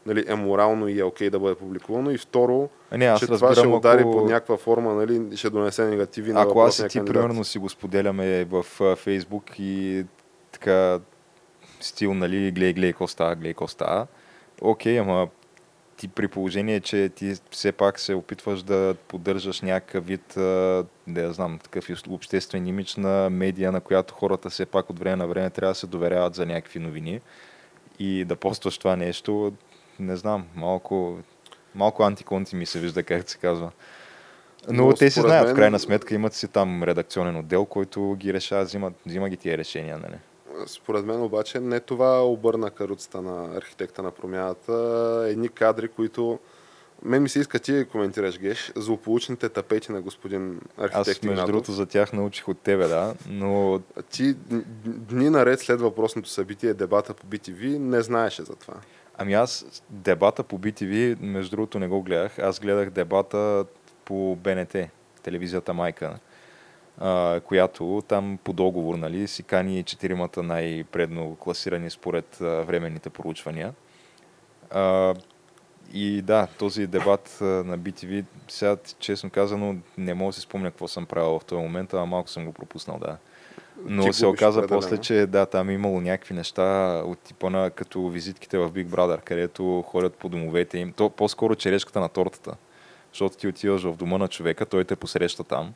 [0.09, 2.11] нали, е морално и е окей okay да бъде публикувано.
[2.11, 4.11] И второ, а не, аз че разбирам, това ще удари ако...
[4.11, 7.69] под някаква форма, нали, ще донесе негативи на Ако аз и ти, примерно, си го
[7.69, 8.63] споделяме в
[8.95, 10.05] Фейсбук и
[10.51, 10.99] така
[11.79, 14.07] стил, нали, какво става, гледай, какво става.
[14.61, 15.27] Окей, ама
[15.97, 20.33] ти при положение, че ти все пак се опитваш да поддържаш някакъв вид,
[21.07, 25.15] да я знам, такъв обществен имидж на медия, на която хората все пак от време
[25.15, 27.21] на време трябва да се доверяват за някакви новини
[27.99, 29.53] и да постваш това нещо,
[29.99, 31.17] не знам, малко,
[31.75, 33.71] малко антиконти ми се вижда, как се казва.
[34.67, 35.55] Но, Но те си знаят, мен...
[35.55, 39.57] в крайна сметка имат си там редакционен отдел, който ги решава, взима, взима ги тия
[39.57, 39.97] решения.
[39.97, 40.17] Нали?
[40.67, 44.73] Според мен обаче не това обърна каруцата на архитекта на промяната.
[45.29, 46.39] Едни кадри, които
[47.03, 51.71] мен ми се иска ти коментираш, Геш, злополучните тапети на господин архитект Аз, между другото,
[51.71, 53.81] за тях научих от тебе, да, но...
[54.11, 54.35] Ти
[54.85, 58.73] дни наред след въпросното събитие, дебата по BTV, не знаеше за това.
[59.21, 62.39] Ами аз дебата по BTV, между другото, не го гледах.
[62.39, 63.65] Аз гледах дебата
[64.05, 64.75] по БНТ,
[65.23, 66.19] телевизията Майка,
[66.97, 73.73] а, която там по договор нали, си кани четиримата най-предно класирани според а, временните проучвания.
[74.71, 75.15] А,
[75.93, 80.87] и да, този дебат на BTV, сега честно казано, не мога да си спомня какво
[80.87, 83.17] съм правил в този момент, а малко съм го пропуснал, да.
[83.85, 88.09] Но се оказа после, че да, там е имало някакви неща от типа на като
[88.09, 90.93] визитките в Big Brother, където ходят по домовете им.
[90.93, 92.55] То по-скоро черешката на тортата.
[93.13, 95.73] Защото ти отиваш в дома на човека, той те посреща там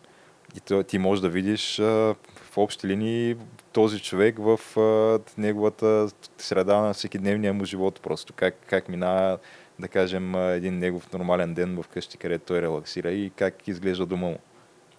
[0.56, 2.16] и ти можеш да видиш а,
[2.52, 3.36] в общи линии
[3.72, 8.34] този човек в а, неговата среда на всекидневния му живот просто.
[8.34, 9.38] Как, как минава,
[9.80, 14.28] да кажем, един негов нормален ден в къщи, където той релаксира и как изглежда дома
[14.28, 14.40] му.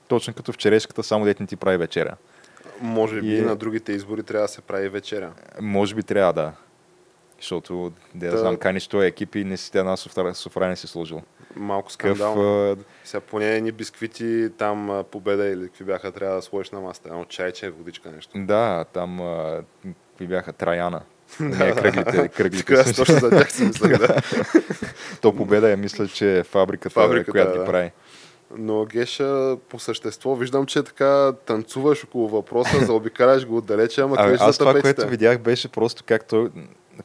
[0.08, 2.16] Точно като в черешката, само дете ти прави вечеря.
[2.80, 3.40] Може би и...
[3.40, 5.32] на другите избори трябва да се прави вечеря.
[5.60, 6.52] Може би трябва, да.
[7.40, 8.36] Защото, да Та...
[8.36, 11.22] знам, каниш този екип и не си една софра не си сложил.
[11.56, 12.76] Малко скандално.
[12.76, 17.08] Къв, Сега поне ни бисквити, там победа или какви бяха, трябва да сложиш на маста.
[17.08, 18.32] Едно чайче, водичка, нещо.
[18.34, 19.18] Да, там
[20.10, 21.00] какви бяха, Траяна.
[21.40, 22.74] Не, кръглите, кръглите.
[22.74, 24.16] Аз точно за тях си мислях, да.
[25.20, 27.58] То победа е, мисля, че е фабриката, фабриката която да.
[27.58, 27.90] ги прави.
[28.58, 34.36] Но Геша, по същество, виждам, че така танцуваш около въпроса, заобикаляш го отдалече, ама а,
[34.40, 36.50] Аз това, което видях, беше просто как той,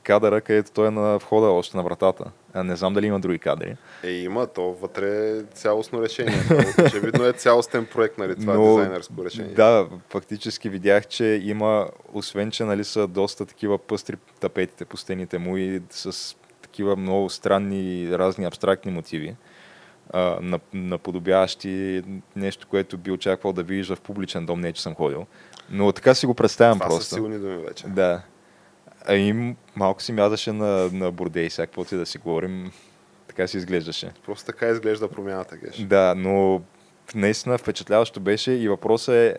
[0.03, 2.25] кадъра, където той е на входа още на вратата.
[2.53, 3.75] А не знам дали има други кадри.
[4.03, 6.35] Е, има, то вътре е цялостно решение.
[6.85, 9.53] Очевидно е цялостен проект, нали, това Но, дизайнерско решение.
[9.53, 15.37] Да, фактически видях, че има, освен, че нали, са доста такива пъстри тапетите по стените
[15.37, 19.35] му и с такива много странни, разни абстрактни мотиви
[20.73, 22.03] наподобяващи
[22.35, 25.25] нещо, което би очаквал да видиш в публичен дом, не че съм ходил.
[25.69, 27.03] Но така си го представям Това просто.
[27.03, 27.87] Са силни думи вече.
[27.87, 28.21] Да.
[29.05, 32.71] А и малко си мязаше на, на бордей, сега каквото да си говорим,
[33.27, 34.11] така си изглеждаше.
[34.25, 35.77] Просто така изглежда промяната, Геш.
[35.77, 36.61] Да, но
[37.15, 39.35] наистина впечатляващо беше и въпросът е,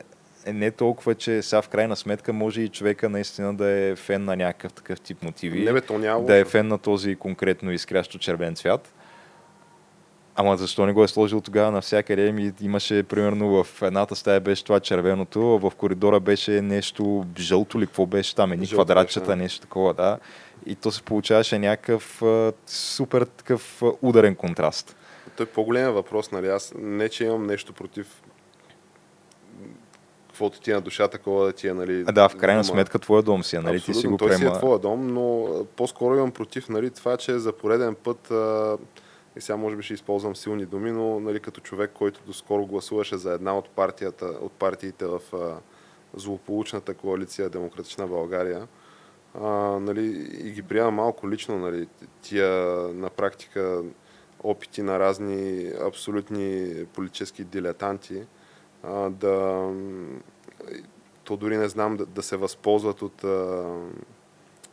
[0.46, 4.24] е не толкова, че сега в крайна сметка може и човека наистина да е фен
[4.24, 5.64] на някакъв такъв тип мотиви.
[5.64, 8.92] Не бе, то няма да е фен на този конкретно изкрящо червен цвят.
[10.40, 12.32] Ама защо не го е сложил тогава навсякъде?
[12.32, 17.86] Ми имаше, примерно, в едната стая беше това червеното, в коридора беше нещо жълто ли,
[17.86, 19.36] какво беше там, едни квадратчета, да.
[19.36, 20.18] нещо такова, да.
[20.66, 22.22] И то се получаваше някакъв
[22.66, 24.96] супер такъв ударен контраст.
[25.36, 26.48] Той е по-големия въпрос, нали?
[26.48, 28.06] Аз не, че имам нещо против
[30.28, 32.04] каквото ти е на душа, такова да ти е, нали...
[32.06, 32.72] А, да, в крайна дома.
[32.72, 33.76] сметка твоя дом си е, нали?
[33.76, 34.38] Абсолютно, ти си го той према...
[34.38, 38.76] си е твоя дом, но по-скоро имам против, нали, това, че за пореден път а,
[39.40, 43.16] и сега може би ще използвам силни думи, но нали, като човек, който доскоро гласуваше
[43.16, 45.56] за една от, партията, от партиите в а,
[46.14, 48.68] злополучната коалиция Демократична България,
[49.34, 49.48] а,
[49.80, 50.06] нали,
[50.44, 51.88] и ги приема малко лично нали,
[52.22, 52.48] тия
[52.94, 53.82] на практика
[54.42, 58.22] опити на разни абсолютни политически дилетанти
[58.82, 59.66] а, да
[61.24, 63.64] то дори не знам да, да се възползват от а,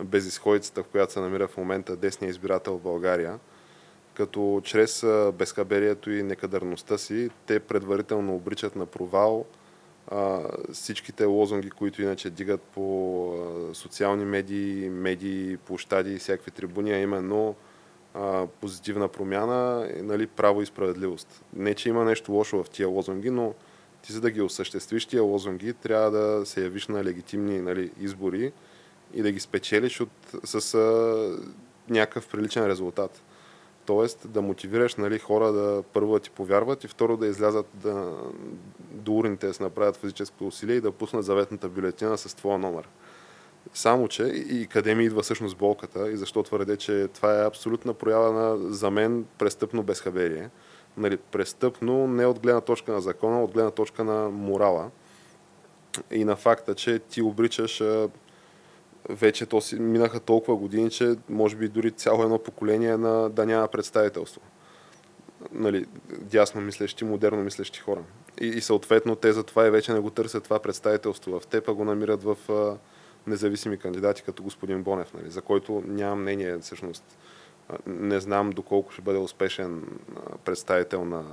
[0.04, 3.40] безисходицата, в която се намира в момента десния избирател в България
[4.18, 9.46] като чрез безхаберието и некадърността си, те предварително обричат на провал
[10.12, 10.40] а,
[10.74, 13.30] всичките лозунги, които иначе дигат по
[13.72, 17.56] а, социални медии, медии, площади и всякакви трибуни, а именно
[18.14, 21.44] а, позитивна промяна, нали, право и справедливост.
[21.54, 23.54] Не, че има нещо лошо в тия лозунги, но
[24.02, 28.52] ти за да ги осъществиш тия лозунги, трябва да се явиш на легитимни нали, избори
[29.14, 30.10] и да ги спечелиш от,
[30.44, 31.40] с а,
[31.90, 33.22] някакъв приличен резултат.
[33.88, 38.18] Тоест да мотивираш нали, хора да първо да ти повярват и второ да излязат да,
[38.92, 42.90] до урните да се направят физическо усилие и да пуснат заветната бюлетина с твоя номер.
[43.74, 47.94] Само, че и къде ми идва всъщност болката и защо твърде, че това е абсолютна
[47.94, 50.50] проява на, за мен, престъпно безхаберие.
[50.98, 54.90] Нали, престъпно не от гледна точка на закона, от гледна точка на морала
[56.12, 57.84] и на факта, че ти обричаш
[59.10, 63.46] вече то си, минаха толкова години, че може би дори цяло едно поколение на, да
[63.46, 64.42] няма представителство.
[65.52, 68.04] Нали, дясно мислещи, модерно мислещи хора.
[68.42, 71.68] И, и съответно те за това и вече не го търсят това представителство в теб,
[71.68, 72.78] а го намират в а,
[73.28, 77.18] независими кандидати, като господин Бонев, нали, за който нямам мнение всъщност.
[77.88, 79.84] Не знам доколко ще бъде успешен
[80.46, 81.24] представител на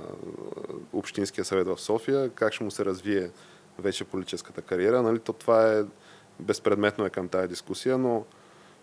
[0.93, 3.29] Общинския съвет в София, как ще му се развие
[3.79, 5.01] вече политическата кариера.
[5.01, 5.83] Нали, то това е
[6.39, 8.25] безпредметно е към тази дискусия, но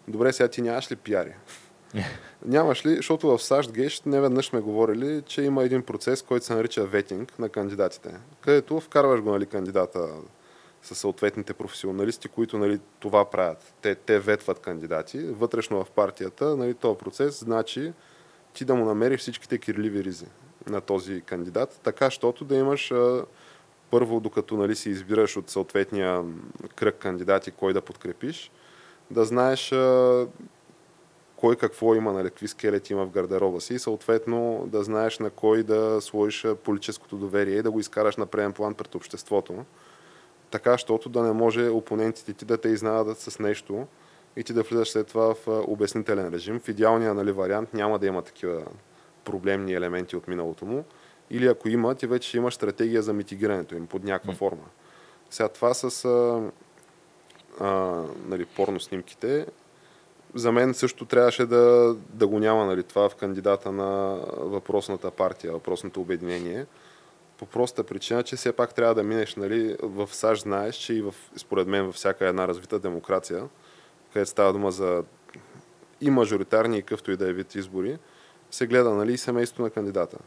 [0.09, 1.35] добре, сега ти нямаш ли пиари?
[2.47, 6.47] Нямаш ли, защото в САЩ Гейш не веднъж сме говорили, че има един процес, който
[6.47, 10.09] се нарича ветинг на кандидатите, където вкарваш го нали, кандидата
[10.83, 13.75] с съответните професионалисти, които нали, това правят.
[13.83, 16.57] Те, те ветват кандидати вътрешно в партията.
[16.57, 17.93] Нали, този процес значи
[18.55, 20.27] ти да му намериш всичките кирливи ризи
[20.67, 22.93] на този кандидат, така, щото да имаш
[23.93, 26.25] първо, докато нали, си избираш от съответния
[26.75, 28.51] кръг кандидати, кой да подкрепиш,
[29.11, 30.27] да знаеш а,
[31.37, 35.31] кой какво има, нали, какви скелети има в гардероба си и съответно да знаеш на
[35.31, 39.65] кой да сложиш политическото доверие и да го изкараш на преден план пред обществото,
[40.51, 43.87] така, щото да не може опонентите ти да те изненадат с нещо
[44.37, 46.61] и ти да влизаш след това в обяснителен режим.
[46.61, 48.63] В идеалния нали, вариант няма да има такива
[49.25, 50.85] проблемни елементи от миналото му
[51.33, 54.65] или ако има, ти вече имаш стратегия за митигирането им под някаква форма.
[55.31, 56.43] Сега това с а,
[57.61, 59.47] а, нали, порно снимките,
[60.35, 65.53] за мен също трябваше да, да го няма нали, това в кандидата на въпросната партия,
[65.53, 66.67] въпросното обединение.
[67.39, 71.03] По проста причина, че все пак трябва да минеш нали, в САЩ, знаеш, че и
[71.03, 73.49] в, според мен във всяка една развита демокрация,
[74.13, 75.05] където става дума за
[76.01, 77.99] и мажоритарни, и къвто и да е вид избори,
[78.51, 80.19] се гледа нали, семейството на кандидата.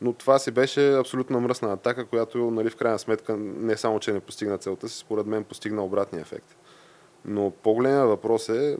[0.00, 4.12] Но това си беше абсолютно мръсна атака, която нали, в крайна сметка не само, че
[4.12, 6.56] не постигна целта си, според мен постигна обратния ефект.
[7.24, 8.78] Но по-големия въпрос е,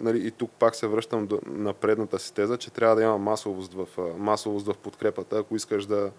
[0.00, 3.18] нали, и тук пак се връщам до, на предната си теза, че трябва да има
[3.18, 3.86] масовост в,
[4.18, 6.10] масовост в подкрепата, ако искаш да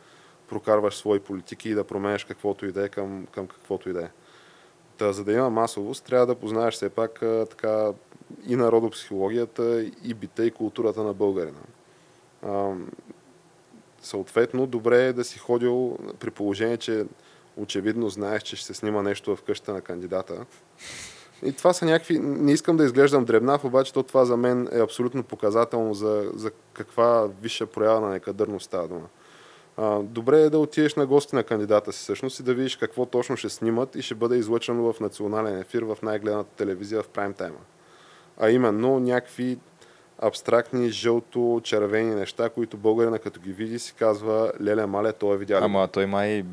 [0.50, 4.04] прокарваш свои политики и да променеш каквото и да е към, към каквото и да
[4.04, 4.10] е.
[4.98, 7.92] Та, за да има масовост, трябва да познаеш все пак а, така,
[8.48, 11.60] и народопсихологията, и бита, и културата на българина.
[14.02, 17.06] Съответно, добре е да си ходил при положение, че
[17.58, 20.46] очевидно знаеш, че ще се снима нещо в къщата на кандидата.
[21.44, 22.20] И това са някакви...
[22.20, 26.52] Не искам да изглеждам дребнав, обаче то това за мен е абсолютно показателно за, за
[26.74, 29.08] каква висша проява на некадърност става дума.
[30.04, 33.38] Добре е да отидеш на гости на кандидата си всъщност и да видиш какво точно
[33.38, 37.60] ще снимат и ще бъде излъчено в национален ефир в най-гледаната телевизия в прайм тайма.
[38.38, 39.58] А именно някакви
[40.20, 45.64] абстрактни, жълто-червени неща, които българина като ги види си казва Леле, мале, той е видял.
[45.64, 46.44] Ама той май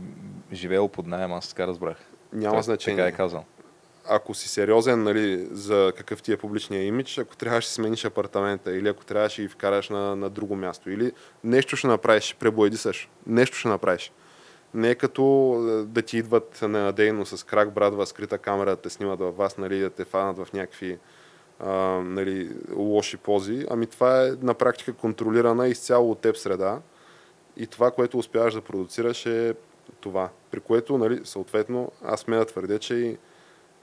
[0.52, 1.96] живеел под найем, аз така разбрах.
[2.32, 3.04] Няма той, значение.
[3.04, 3.44] Така е казал.
[4.08, 8.76] Ако си сериозен нали, за какъв ти е публичния имидж, ако трябваше да смениш апартамента
[8.76, 11.12] или ако трябваше да ги вкараш на, на друго място или
[11.44, 14.12] нещо ще направиш, ще пребоядисаш, нещо ще направиш.
[14.74, 19.18] Не е като да ти идват ненадейно с крак брадва, скрита камера да те снимат
[19.18, 20.98] във вас, нали, да те фанат в някакви
[21.60, 21.70] а,
[22.04, 23.66] нали, лоши пози.
[23.70, 26.80] Ами това е на практика контролирана изцяло от теб среда
[27.56, 29.54] и това, което успяваш да продуцираш е
[30.00, 30.28] това.
[30.50, 33.16] При което, нали, съответно, аз сме да твърдя, че и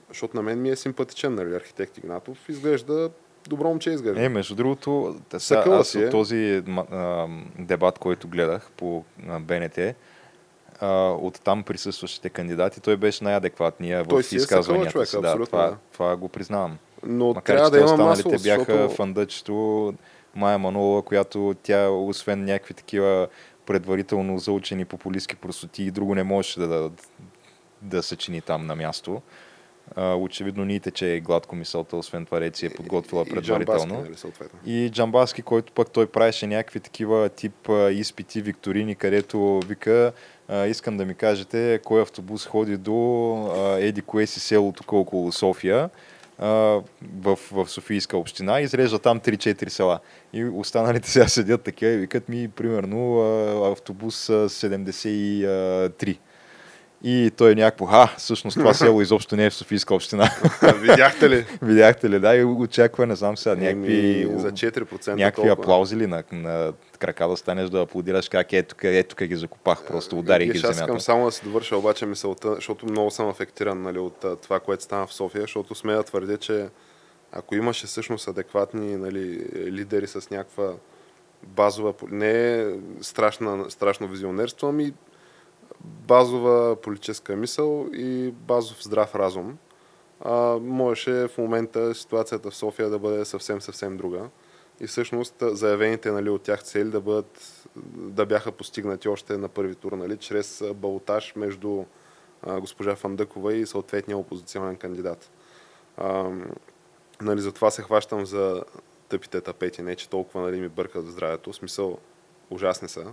[0.08, 3.10] защото на мен ми е симпатичен, нали, архитект Игнатов, изглежда
[3.48, 4.22] добро момче изглежда.
[4.24, 6.10] Е, между другото, сега, аз от е.
[6.10, 7.26] този а,
[7.58, 9.78] дебат, който гледах по а, БНТ,
[10.80, 15.20] а, от там присъстващите кандидати, той беше най-адекватния в е изказванията си.
[15.20, 15.76] Да, това, да.
[15.92, 16.78] това го признавам.
[17.06, 18.94] Но Макар, трябва да има масово, бяха защото...
[18.94, 19.94] фандъчето
[20.34, 23.28] Майя Манова, която тя, освен някакви такива
[23.66, 26.90] предварително заучени популистски простоти и друго не можеше да, да,
[27.82, 29.22] да се чини там на място.
[29.96, 33.94] А, очевидно ни тече гладко мисълта, освен това реци е подготвила предварително.
[33.94, 39.60] И Джамбаски, нали, и Джамбаски, който пък той правеше някакви такива тип изпити, викторини, където
[39.66, 40.12] вика
[40.48, 44.92] а, искам да ми кажете кой автобус ходи до а, Еди кое си село тук
[44.92, 45.90] около София
[46.42, 50.00] в, в Софийска община изрежда там 3-4 села.
[50.32, 53.20] И останалите сега седят такива и викат ми, примерно,
[53.72, 56.18] автобус 73.
[57.04, 60.30] И той е някакво, а, всъщност това село изобщо не е в Софийска община.
[60.80, 61.46] Видяхте ли?
[61.62, 64.28] Видяхте ли, да, и очаква, не знам сега, някакви...
[64.36, 65.52] За 4% Някакви толкова.
[65.52, 69.86] аплаузи ли на, на крака да станеш да аплодираш как ето, ето как ги закопах,
[69.86, 70.68] просто удари ги земята.
[70.68, 74.60] Аз искам само да си довърша обаче мисълта, защото много съм афектиран нали, от това,
[74.60, 76.68] което стана в София, защото смея да твърдя, че
[77.32, 80.72] ако имаше всъщност адекватни нали, лидери с някаква
[81.46, 82.66] базова, не е
[83.00, 84.92] страшна, страшно визионерство, ами
[85.84, 89.58] базова политическа мисъл и базов здрав разум,
[90.20, 94.28] а, можеше в момента ситуацията в София да бъде съвсем, съвсем друга.
[94.80, 97.64] И всъщност заявените нали, от тях цели да, бъдат,
[97.96, 101.84] да бяха постигнати още на първи тур, нали, чрез балотаж между
[102.42, 105.30] а, госпожа Фандъкова и съответния опозиционен кандидат.
[105.96, 106.30] А,
[107.20, 108.64] нали, затова се хващам за
[109.08, 111.52] тъпите тапети, не че толкова нали, ми бъркат в здравето.
[111.52, 111.98] В смисъл,
[112.52, 113.04] ужасни са.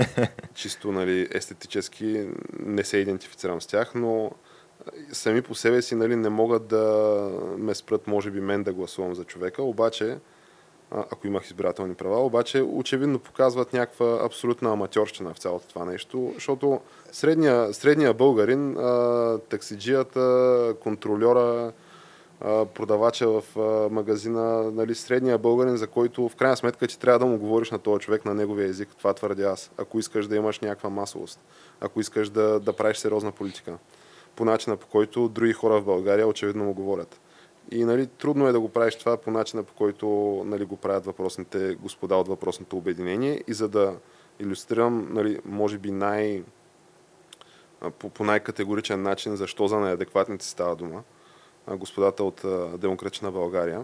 [0.54, 2.26] Чисто нали, естетически
[2.58, 4.30] не се идентифицирам с тях, но
[5.12, 6.84] сами по себе си нали, не могат да
[7.58, 10.18] ме спрат, може би, мен да гласувам за човека, обаче,
[10.90, 16.80] ако имах избирателни права, обаче очевидно показват някаква абсолютна аматьорщина в цялото това нещо, защото
[17.12, 18.76] средния, средния българин,
[19.48, 21.72] таксиджията, контролера,
[22.74, 23.42] продавача в
[23.90, 27.78] магазина, нали, средния българин, за който в крайна сметка ти трябва да му говориш на
[27.78, 28.88] този човек на неговия език.
[28.98, 29.70] Това твърдя аз.
[29.78, 31.40] Ако искаш да имаш някаква масовост,
[31.80, 33.78] ако искаш да, да правиш сериозна политика.
[34.36, 37.20] По начина по който други хора в България очевидно му говорят.
[37.70, 40.06] И нали, трудно е да го правиш това по начина по който
[40.46, 43.42] нали, го правят въпросните господа от въпросното обединение.
[43.48, 43.94] И за да
[44.40, 46.42] иллюстрирам, нали, може би най-
[47.98, 51.02] по, по най-категоричен начин защо за неадекватните става дума
[51.68, 52.44] господата от
[52.80, 53.82] Демократична България.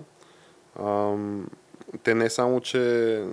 [2.03, 3.25] Те не само, че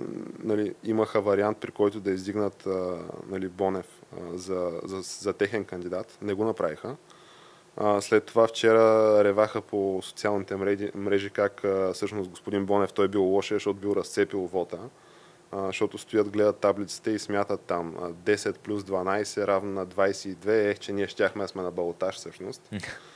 [0.44, 2.68] нали, имаха вариант, при който да издигнат
[3.28, 4.02] нали, Бонев
[4.32, 6.96] за, за, за техен кандидат, не го направиха.
[8.00, 10.56] След това вчера реваха по социалните
[10.94, 11.62] мрежи, как
[11.92, 14.78] всъщност господин Бонев той бил лош, защото бил разцепил вота,
[15.52, 20.78] защото стоят, гледат таблиците и смятат там а, 10 плюс 12 равно на 22, ех,
[20.78, 22.70] че ние щяхме да сме на балотаж всъщност.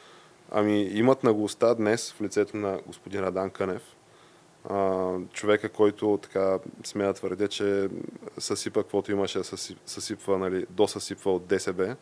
[0.50, 3.96] Ами имат наглостта днес в лицето на господин Радан Кънев,
[4.68, 7.88] а, човека, който така смея да твърдя, че
[8.38, 9.40] съсипа каквото имаше,
[9.86, 11.96] съсипва, нали, досъсипва от ДСБ,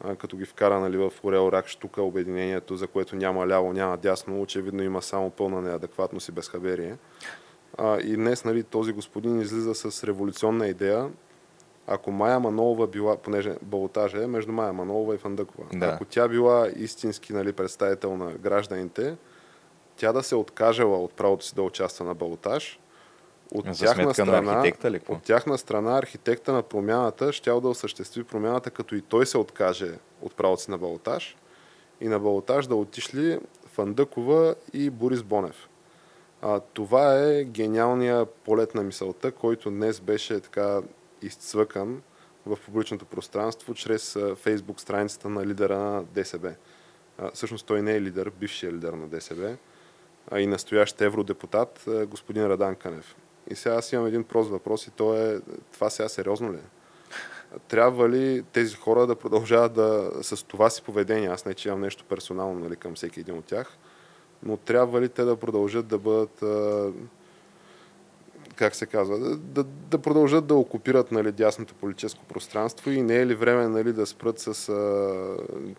[0.00, 3.96] а, като ги вкара нали, в Орел Рак штука обединението, за което няма ляво, няма
[3.96, 6.96] дясно, очевидно има само пълна неадекватност и безхаберие.
[7.78, 11.10] А, и днес нали, този господин излиза с революционна идея,
[11.88, 15.86] ако Майя Манолова била, понеже балотажа е между Майя Манолова и Фандъкова, да.
[15.86, 19.16] ако тя била истински нали, представител на гражданите,
[19.96, 22.80] тя да се откажела от правото си да участва на балотаж,
[23.54, 28.70] от За тяхна, страна, ли, от тяхна страна архитекта на промяната ще да осъществи промяната,
[28.70, 29.92] като и той се откаже
[30.22, 31.36] от правото си на балотаж
[32.00, 35.68] и на балотаж да отишли Фандъкова и Борис Бонев.
[36.42, 40.80] А, това е гениалният полет на мисълта, който днес беше така
[41.22, 42.02] изцвъкан
[42.46, 46.54] в публичното пространство чрез фейсбук страницата на лидера на ДСБ.
[47.18, 49.56] А, всъщност той не е лидер, бившия лидер на ДСБ,
[50.30, 53.16] а и настоящ евродепутат, господин Радан Канев.
[53.50, 55.40] И сега аз имам един прост въпрос и то е,
[55.72, 56.68] това сега сериозно ли е?
[57.68, 61.80] Трябва ли тези хора да продължават да, с това си поведение, аз не че имам
[61.80, 63.78] нещо персонално нали, към всеки един от тях,
[64.42, 66.42] но трябва ли те да продължат да бъдат
[68.58, 73.26] как се казва, да, да продължат да окупират нали, дясното политическо пространство и не е
[73.26, 75.36] ли време нали, да спрат с а,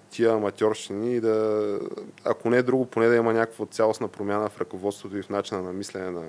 [0.10, 1.80] тия аматьорщини и да,
[2.26, 5.62] ако не е друго, поне да има някаква цялостна промяна в ръководството и в начина
[5.62, 6.24] на мислене на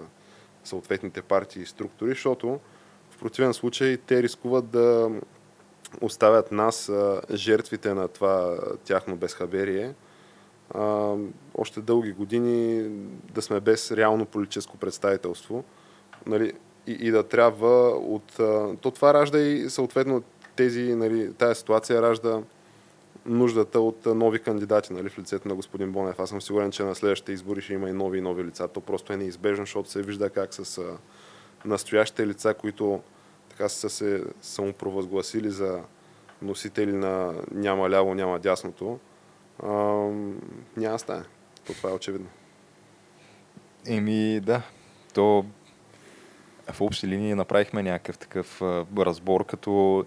[0.64, 2.60] съответните партии и структури, защото
[3.10, 5.10] в противен случай те рискуват да
[6.01, 9.94] оставят нас а, жертвите на това тяхно безхаберие,
[10.74, 11.14] а,
[11.55, 12.89] още дълги години
[13.35, 15.64] да сме без реално политическо представителство
[16.26, 16.52] нали,
[16.86, 18.32] и, и да трябва от...
[18.80, 20.22] То това ражда и съответно
[20.56, 22.42] тези, нали, тая ситуация ражда
[23.26, 26.20] нуждата от нови кандидати нали, в лицето на господин Бонев.
[26.20, 28.68] Аз съм сигурен, че на следващите избори ще има и нови и нови лица.
[28.68, 30.82] То просто е неизбежно, защото се вижда как с
[31.64, 33.01] настоящите лица, които
[33.48, 35.80] така са се самопровъзгласили за
[36.42, 38.98] носители на няма ляво, няма дясното,
[39.62, 39.68] а,
[40.76, 41.24] няма стане.
[41.66, 42.28] То това е очевидно.
[43.86, 44.62] Еми, да.
[45.14, 45.44] То
[46.72, 48.62] в общи линии направихме някакъв такъв
[48.98, 50.05] разбор, като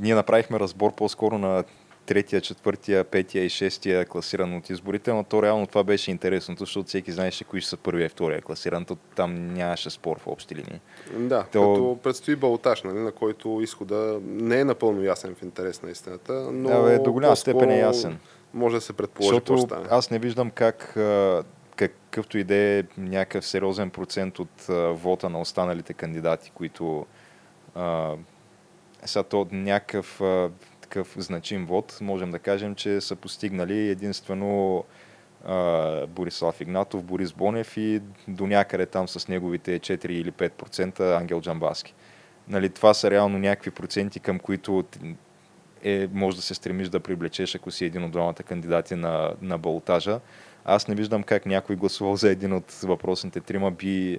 [0.00, 1.64] ние направихме разбор по-скоро на
[2.06, 6.88] третия, четвъртия, петия и шестия класиран от изборите, но то реално това беше интересното, защото
[6.88, 10.54] всеки знаеше кои ще са първия и втория класиран, то там нямаше спор в общи
[10.54, 10.80] линии.
[11.28, 11.74] Да, то...
[11.74, 16.32] като предстои балтаж, нали, на който изхода не е напълно ясен в интерес на истината,
[16.32, 18.18] но да, бе, до голяма степен е ясен.
[18.54, 20.92] Може да се предположи Защото аз не виждам как
[21.76, 27.06] какъвто и да е някакъв сериозен процент от а, вота на останалите кандидати, които
[27.74, 28.14] а,
[29.04, 30.50] са то някакъв а,
[30.80, 34.84] такъв значим вод, можем да кажем, че са постигнали единствено
[35.44, 41.40] а, Борислав Игнатов, Борис Бонев и до някъде там с неговите 4 или 5% Ангел
[41.40, 41.94] Джамбаски.
[42.48, 44.84] Нали, това са реално някакви проценти, към които
[45.86, 49.58] е, може да се стремиш да привлечеш, ако си един от двамата кандидати на, на
[49.58, 50.20] балотажа.
[50.64, 54.18] Аз не виждам как някой гласувал за един от въпросните трима би,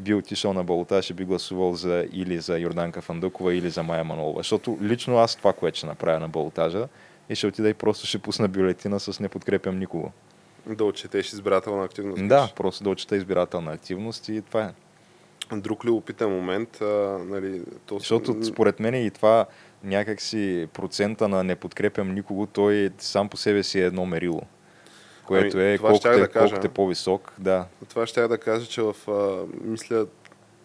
[0.00, 4.04] би отишъл на балотаж и би гласувал за, или за Йорданка Фандукова, или за Майя
[4.04, 4.40] Манолова.
[4.40, 6.88] Защото лично аз това, което ще направя на балотажа,
[7.28, 10.12] и ще отида и просто ще пусна бюлетина с не подкрепям никого.
[10.66, 12.28] Да отчетеш избирателна активност.
[12.28, 14.72] Да, просто да отчета избирателна активност и това е.
[15.56, 16.80] Друг ли опитен момент?
[16.80, 17.98] А, нали, то...
[17.98, 19.46] Защото според мен и това
[19.84, 24.42] някакси процента на не подкрепям никого, той сам по себе си е едно мерило
[25.28, 27.32] което ами, е колкото, е, да кажа, колкото е по-висок.
[27.38, 27.66] Да.
[27.88, 30.06] Това ще да кажа, че в, а, мисля,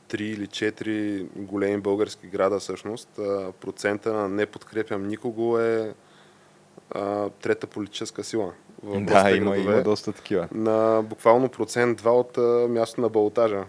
[0.10, 5.94] 3 или 4 големи български града всъщност, а, процента на не подкрепям никого е
[6.92, 8.54] а, трета политическа сила.
[8.84, 10.48] В да, има, има доста такива.
[10.52, 13.64] На буквално процент 2 от а, място на балотажа.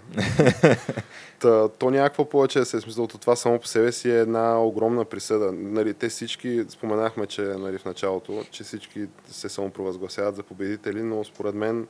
[1.40, 4.62] Та, то някакво повече да се е смисъл това само по себе си е една
[4.62, 5.52] огромна присъда.
[5.52, 11.24] Нали, те всички, споменахме, че нали, в началото, че всички се самопровъзгласяват за победители, но
[11.24, 11.86] според мен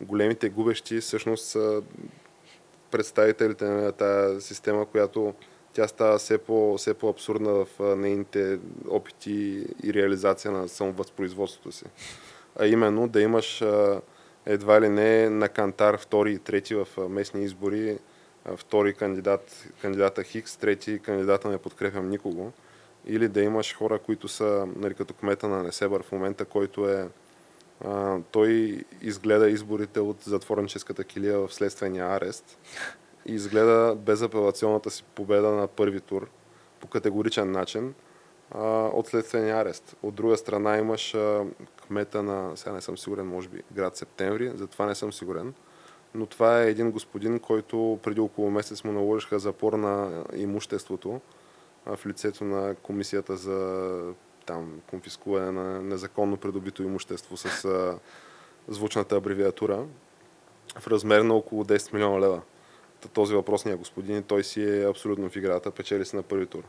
[0.00, 1.82] големите губещи всъщност са
[2.90, 5.34] представителите на тази система, която
[5.72, 8.58] тя става все, по, все по-абсурдна в нейните
[8.88, 11.84] опити и реализация на самовъзпроизводството си.
[12.56, 13.64] А именно да имаш
[14.46, 17.98] едва ли не на кантар втори и трети в местни избори,
[18.56, 22.52] втори кандидат, кандидата Хикс, трети кандидата не подкрепям никого.
[23.06, 27.08] Или да имаш хора, които са, нали, като кмета на Несебър в момента, който е
[28.30, 32.58] той изгледа изборите от затворническата килия в следствения арест
[33.26, 36.28] и изгледа безапелационната си победа на първи тур
[36.80, 37.94] по категоричен начин
[38.94, 39.96] от следствения арест.
[40.02, 41.44] От друга страна имаш а,
[41.86, 45.54] кмета на, сега не съм сигурен, може би град Септември, затова не съм сигурен,
[46.14, 51.20] но това е един господин, който преди около месец му наложиха запор на имуществото
[51.86, 54.00] а, в лицето на комисията за
[54.46, 57.98] там конфискуване на незаконно придобито имущество с а,
[58.68, 59.86] звучната абревиатура
[60.78, 62.42] в размер на около 10 милиона лева.
[63.12, 66.62] Този въпросният господин, той си е абсолютно в играта, печели се на първи тур.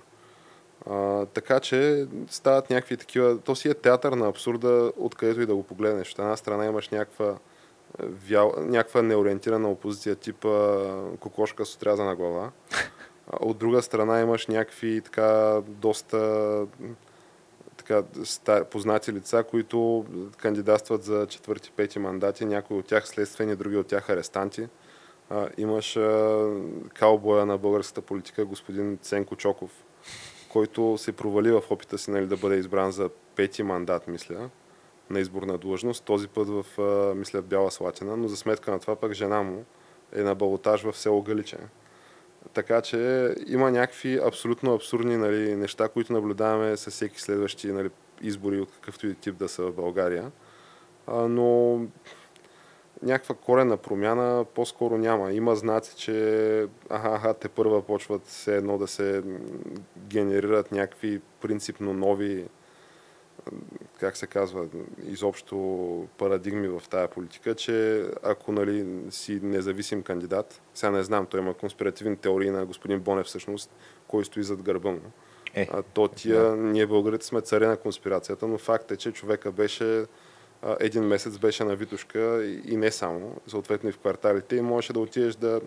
[0.89, 3.39] А, така че стават някакви такива...
[3.39, 6.11] То си е театър на абсурда, откъдето и да го погледнеш.
[6.11, 7.37] От една страна имаш някаква,
[7.99, 10.77] вял, някаква неориентирана опозиция, типа
[11.19, 12.51] кокошка с отрязана глава.
[13.39, 16.67] От друга страна имаш някакви така доста
[17.77, 18.03] така,
[18.63, 20.05] познати лица, които
[20.37, 24.67] кандидатстват за четвърти-пети мандати, някои от тях следствени, други от тях арестанти.
[25.29, 26.47] А, имаш а,
[26.93, 29.71] каубоя на българската политика, господин Ценко Чоков,
[30.53, 34.49] който се провали в опита си нали, да бъде избран за пети мандат, мисля,
[35.09, 36.03] на изборна длъжност.
[36.03, 36.65] Този път в,
[37.15, 39.65] мисля, в Бяла Слатина, но за сметка на това пък жена му
[40.15, 41.57] е на балотаж в село Галиче.
[42.53, 47.89] Така че има някакви абсолютно абсурдни нали, неща, които наблюдаваме с всеки следващи нали,
[48.21, 50.31] избори от какъвто и тип да са в България.
[51.07, 51.79] А, но
[53.03, 55.31] някаква корена промяна по-скоро няма.
[55.31, 59.23] Има знаци, че аха, аха, те първа почват все едно да се
[60.07, 62.45] генерират някакви принципно нови
[63.99, 64.67] как се казва,
[65.07, 71.39] изобщо парадигми в тая политика, че ако нали, си независим кандидат, сега не знам, той
[71.39, 73.71] има конспиративни теории на господин Бонев всъщност,
[74.07, 75.01] кой стои зад гърба му.
[75.55, 76.55] Е, а, то тия, да.
[76.55, 80.05] ние българите сме царе на конспирацията, но факт е, че човека беше
[80.79, 84.99] един месец беше на Витушка и, не само, съответно и в кварталите и можеше да
[84.99, 85.61] отидеш да,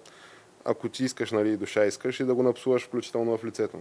[0.65, 3.79] ако ти искаш, нали, душа искаш и да го напсуваш включително в лицето.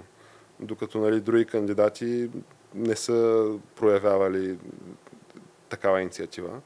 [0.59, 2.29] Докато нали, други кандидати
[2.75, 4.57] не са проявявали
[5.69, 6.61] такава инициатива.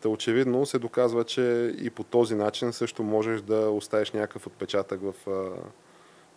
[0.00, 5.00] Та очевидно се доказва, че и по този начин също можеш да оставиш някакъв отпечатък
[5.02, 5.14] в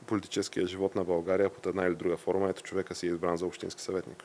[0.05, 2.49] политическия живот на България под една или друга форма.
[2.49, 4.23] Ето човека си е избран за общински съветник.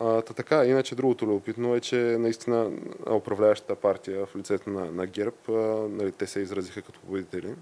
[0.00, 2.70] А, та така, иначе другото любопитно е, че наистина
[3.10, 5.52] управляващата партия в лицето на, на ГЕРБ, а,
[5.88, 7.54] нали, те се изразиха като победители,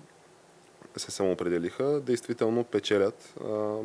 [0.97, 3.77] се самоопределиха, действително печелят а,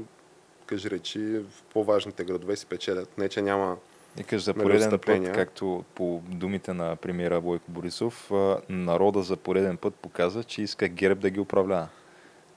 [0.65, 3.17] кажи речи, в по-важните градове си печелят.
[3.17, 3.77] Не, че няма
[4.23, 8.31] кажа за пореден път, както по думите на премиера Бойко Борисов,
[8.69, 11.88] народа за пореден път показа, че иска ГЕРБ да ги управлява.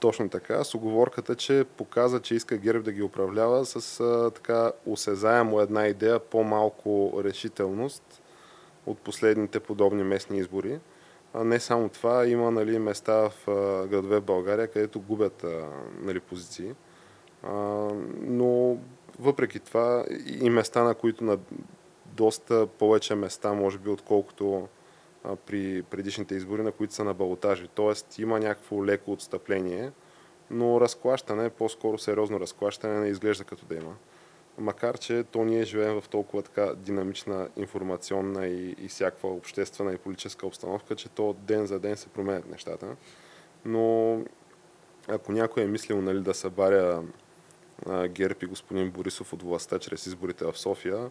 [0.03, 4.71] Точно така, с оговорката, че показа, че иска ГЕРБ да ги управлява с а, така
[4.85, 8.21] осезаемо една идея, по-малко решителност
[8.85, 10.79] от последните подобни местни избори.
[11.33, 15.67] А не само това, има нали, места в а, градове в България, където губят а,
[16.01, 16.73] нали, позиции
[18.21, 18.77] но
[19.19, 20.05] въпреки това
[20.41, 21.37] и места, на които на
[22.05, 24.61] доста повече места, може би, отколкото а,
[25.45, 27.67] при предишните избори, на които са на балотажи.
[27.75, 29.91] Тоест има някакво леко отстъпление,
[30.51, 33.95] но разклащане, по-скоро сериозно разклащане не изглежда като да има.
[34.57, 39.97] Макар, че то ние живеем в толкова така динамична информационна и, и всякаква обществена и
[39.97, 42.95] политическа обстановка, че то ден за ден се променят нещата.
[43.65, 44.19] Но
[45.07, 47.03] ако някой е мислил нали, да събаря
[48.07, 51.09] ГЕРБ и господин Борисов от властта чрез изборите в София,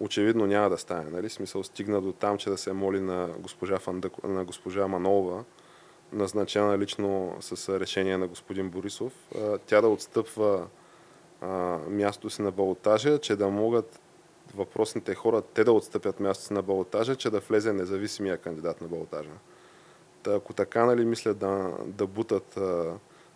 [0.00, 1.10] очевидно няма да стане.
[1.10, 1.28] Нали?
[1.28, 5.44] Смисъл стигна до там, че да се моли на госпожа, Фандък, на госпожа Манолова,
[6.12, 9.12] назначена лично с решение на господин Борисов,
[9.66, 10.66] тя да отстъпва
[11.88, 14.00] мястото си на балотажа, че да могат
[14.54, 18.88] въпросните хора те да отстъпят мястото си на балотажа, че да влезе независимия кандидат на
[18.88, 19.30] балотажа.
[20.22, 22.58] Та, ако така нали, мислят да, да бутат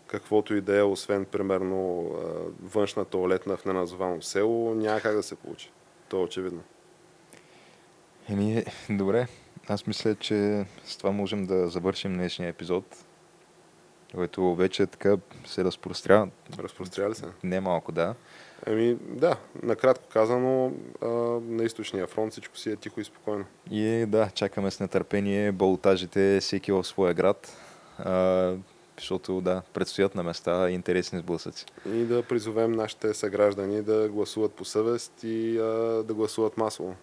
[0.06, 2.10] каквото и да е, освен примерно
[2.62, 5.70] външна туалетна в неназовано село, няма как да се получи.
[6.12, 6.62] То е очевидно.
[8.28, 9.26] Еми, добре.
[9.68, 12.84] Аз мисля, че с това можем да завършим днешния епизод,
[14.14, 15.16] който вече така
[15.46, 16.28] се разпростря.
[16.58, 17.24] Разпростря ли се?
[17.44, 18.14] Не малко, да.
[18.66, 20.72] Еми, да, накратко казано,
[21.02, 21.08] а,
[21.40, 23.44] на източния фронт всичко си е тихо и спокойно.
[23.70, 27.56] И да, чакаме с нетърпение балотажите всеки в своя град.
[27.98, 28.54] А,
[28.98, 31.66] защото да, предстоят на места интересни сблъсъци.
[31.86, 35.62] И да призовем нашите съграждани да гласуват по съвест и а,
[36.06, 36.94] да гласуват масово.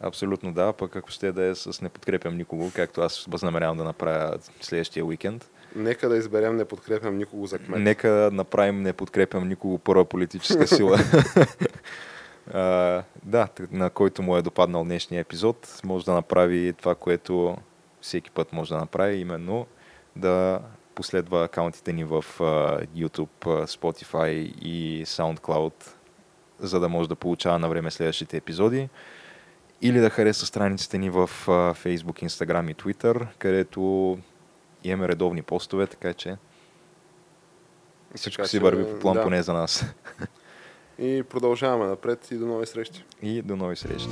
[0.00, 3.84] Абсолютно да, пък ако ще да е с не подкрепям никого, както аз възнамерявам да
[3.84, 5.50] направя следващия уикенд.
[5.76, 7.80] Нека да изберем не подкрепям никого за кмет.
[7.80, 10.98] Нека направим не подкрепям никого първа политическа сила.
[12.52, 17.56] а, да, на който му е допаднал днешния епизод, може да направи това, което
[18.00, 19.66] всеки път може да направи, именно
[20.16, 20.60] да
[20.96, 22.24] последва акаунтите ни в
[22.96, 24.30] YouTube, Spotify
[24.62, 25.72] и SoundCloud,
[26.58, 28.88] за да може да получава на време следващите епизоди.
[29.82, 34.18] Или да хареса страниците ни в Facebook, Instagram и Twitter, където
[34.84, 36.36] имаме редовни постове, така че
[38.14, 39.22] всичко така, си върви по план да.
[39.22, 39.84] поне за нас.
[40.98, 43.04] И продължаваме напред и до нови срещи.
[43.22, 44.08] И до нови срещи.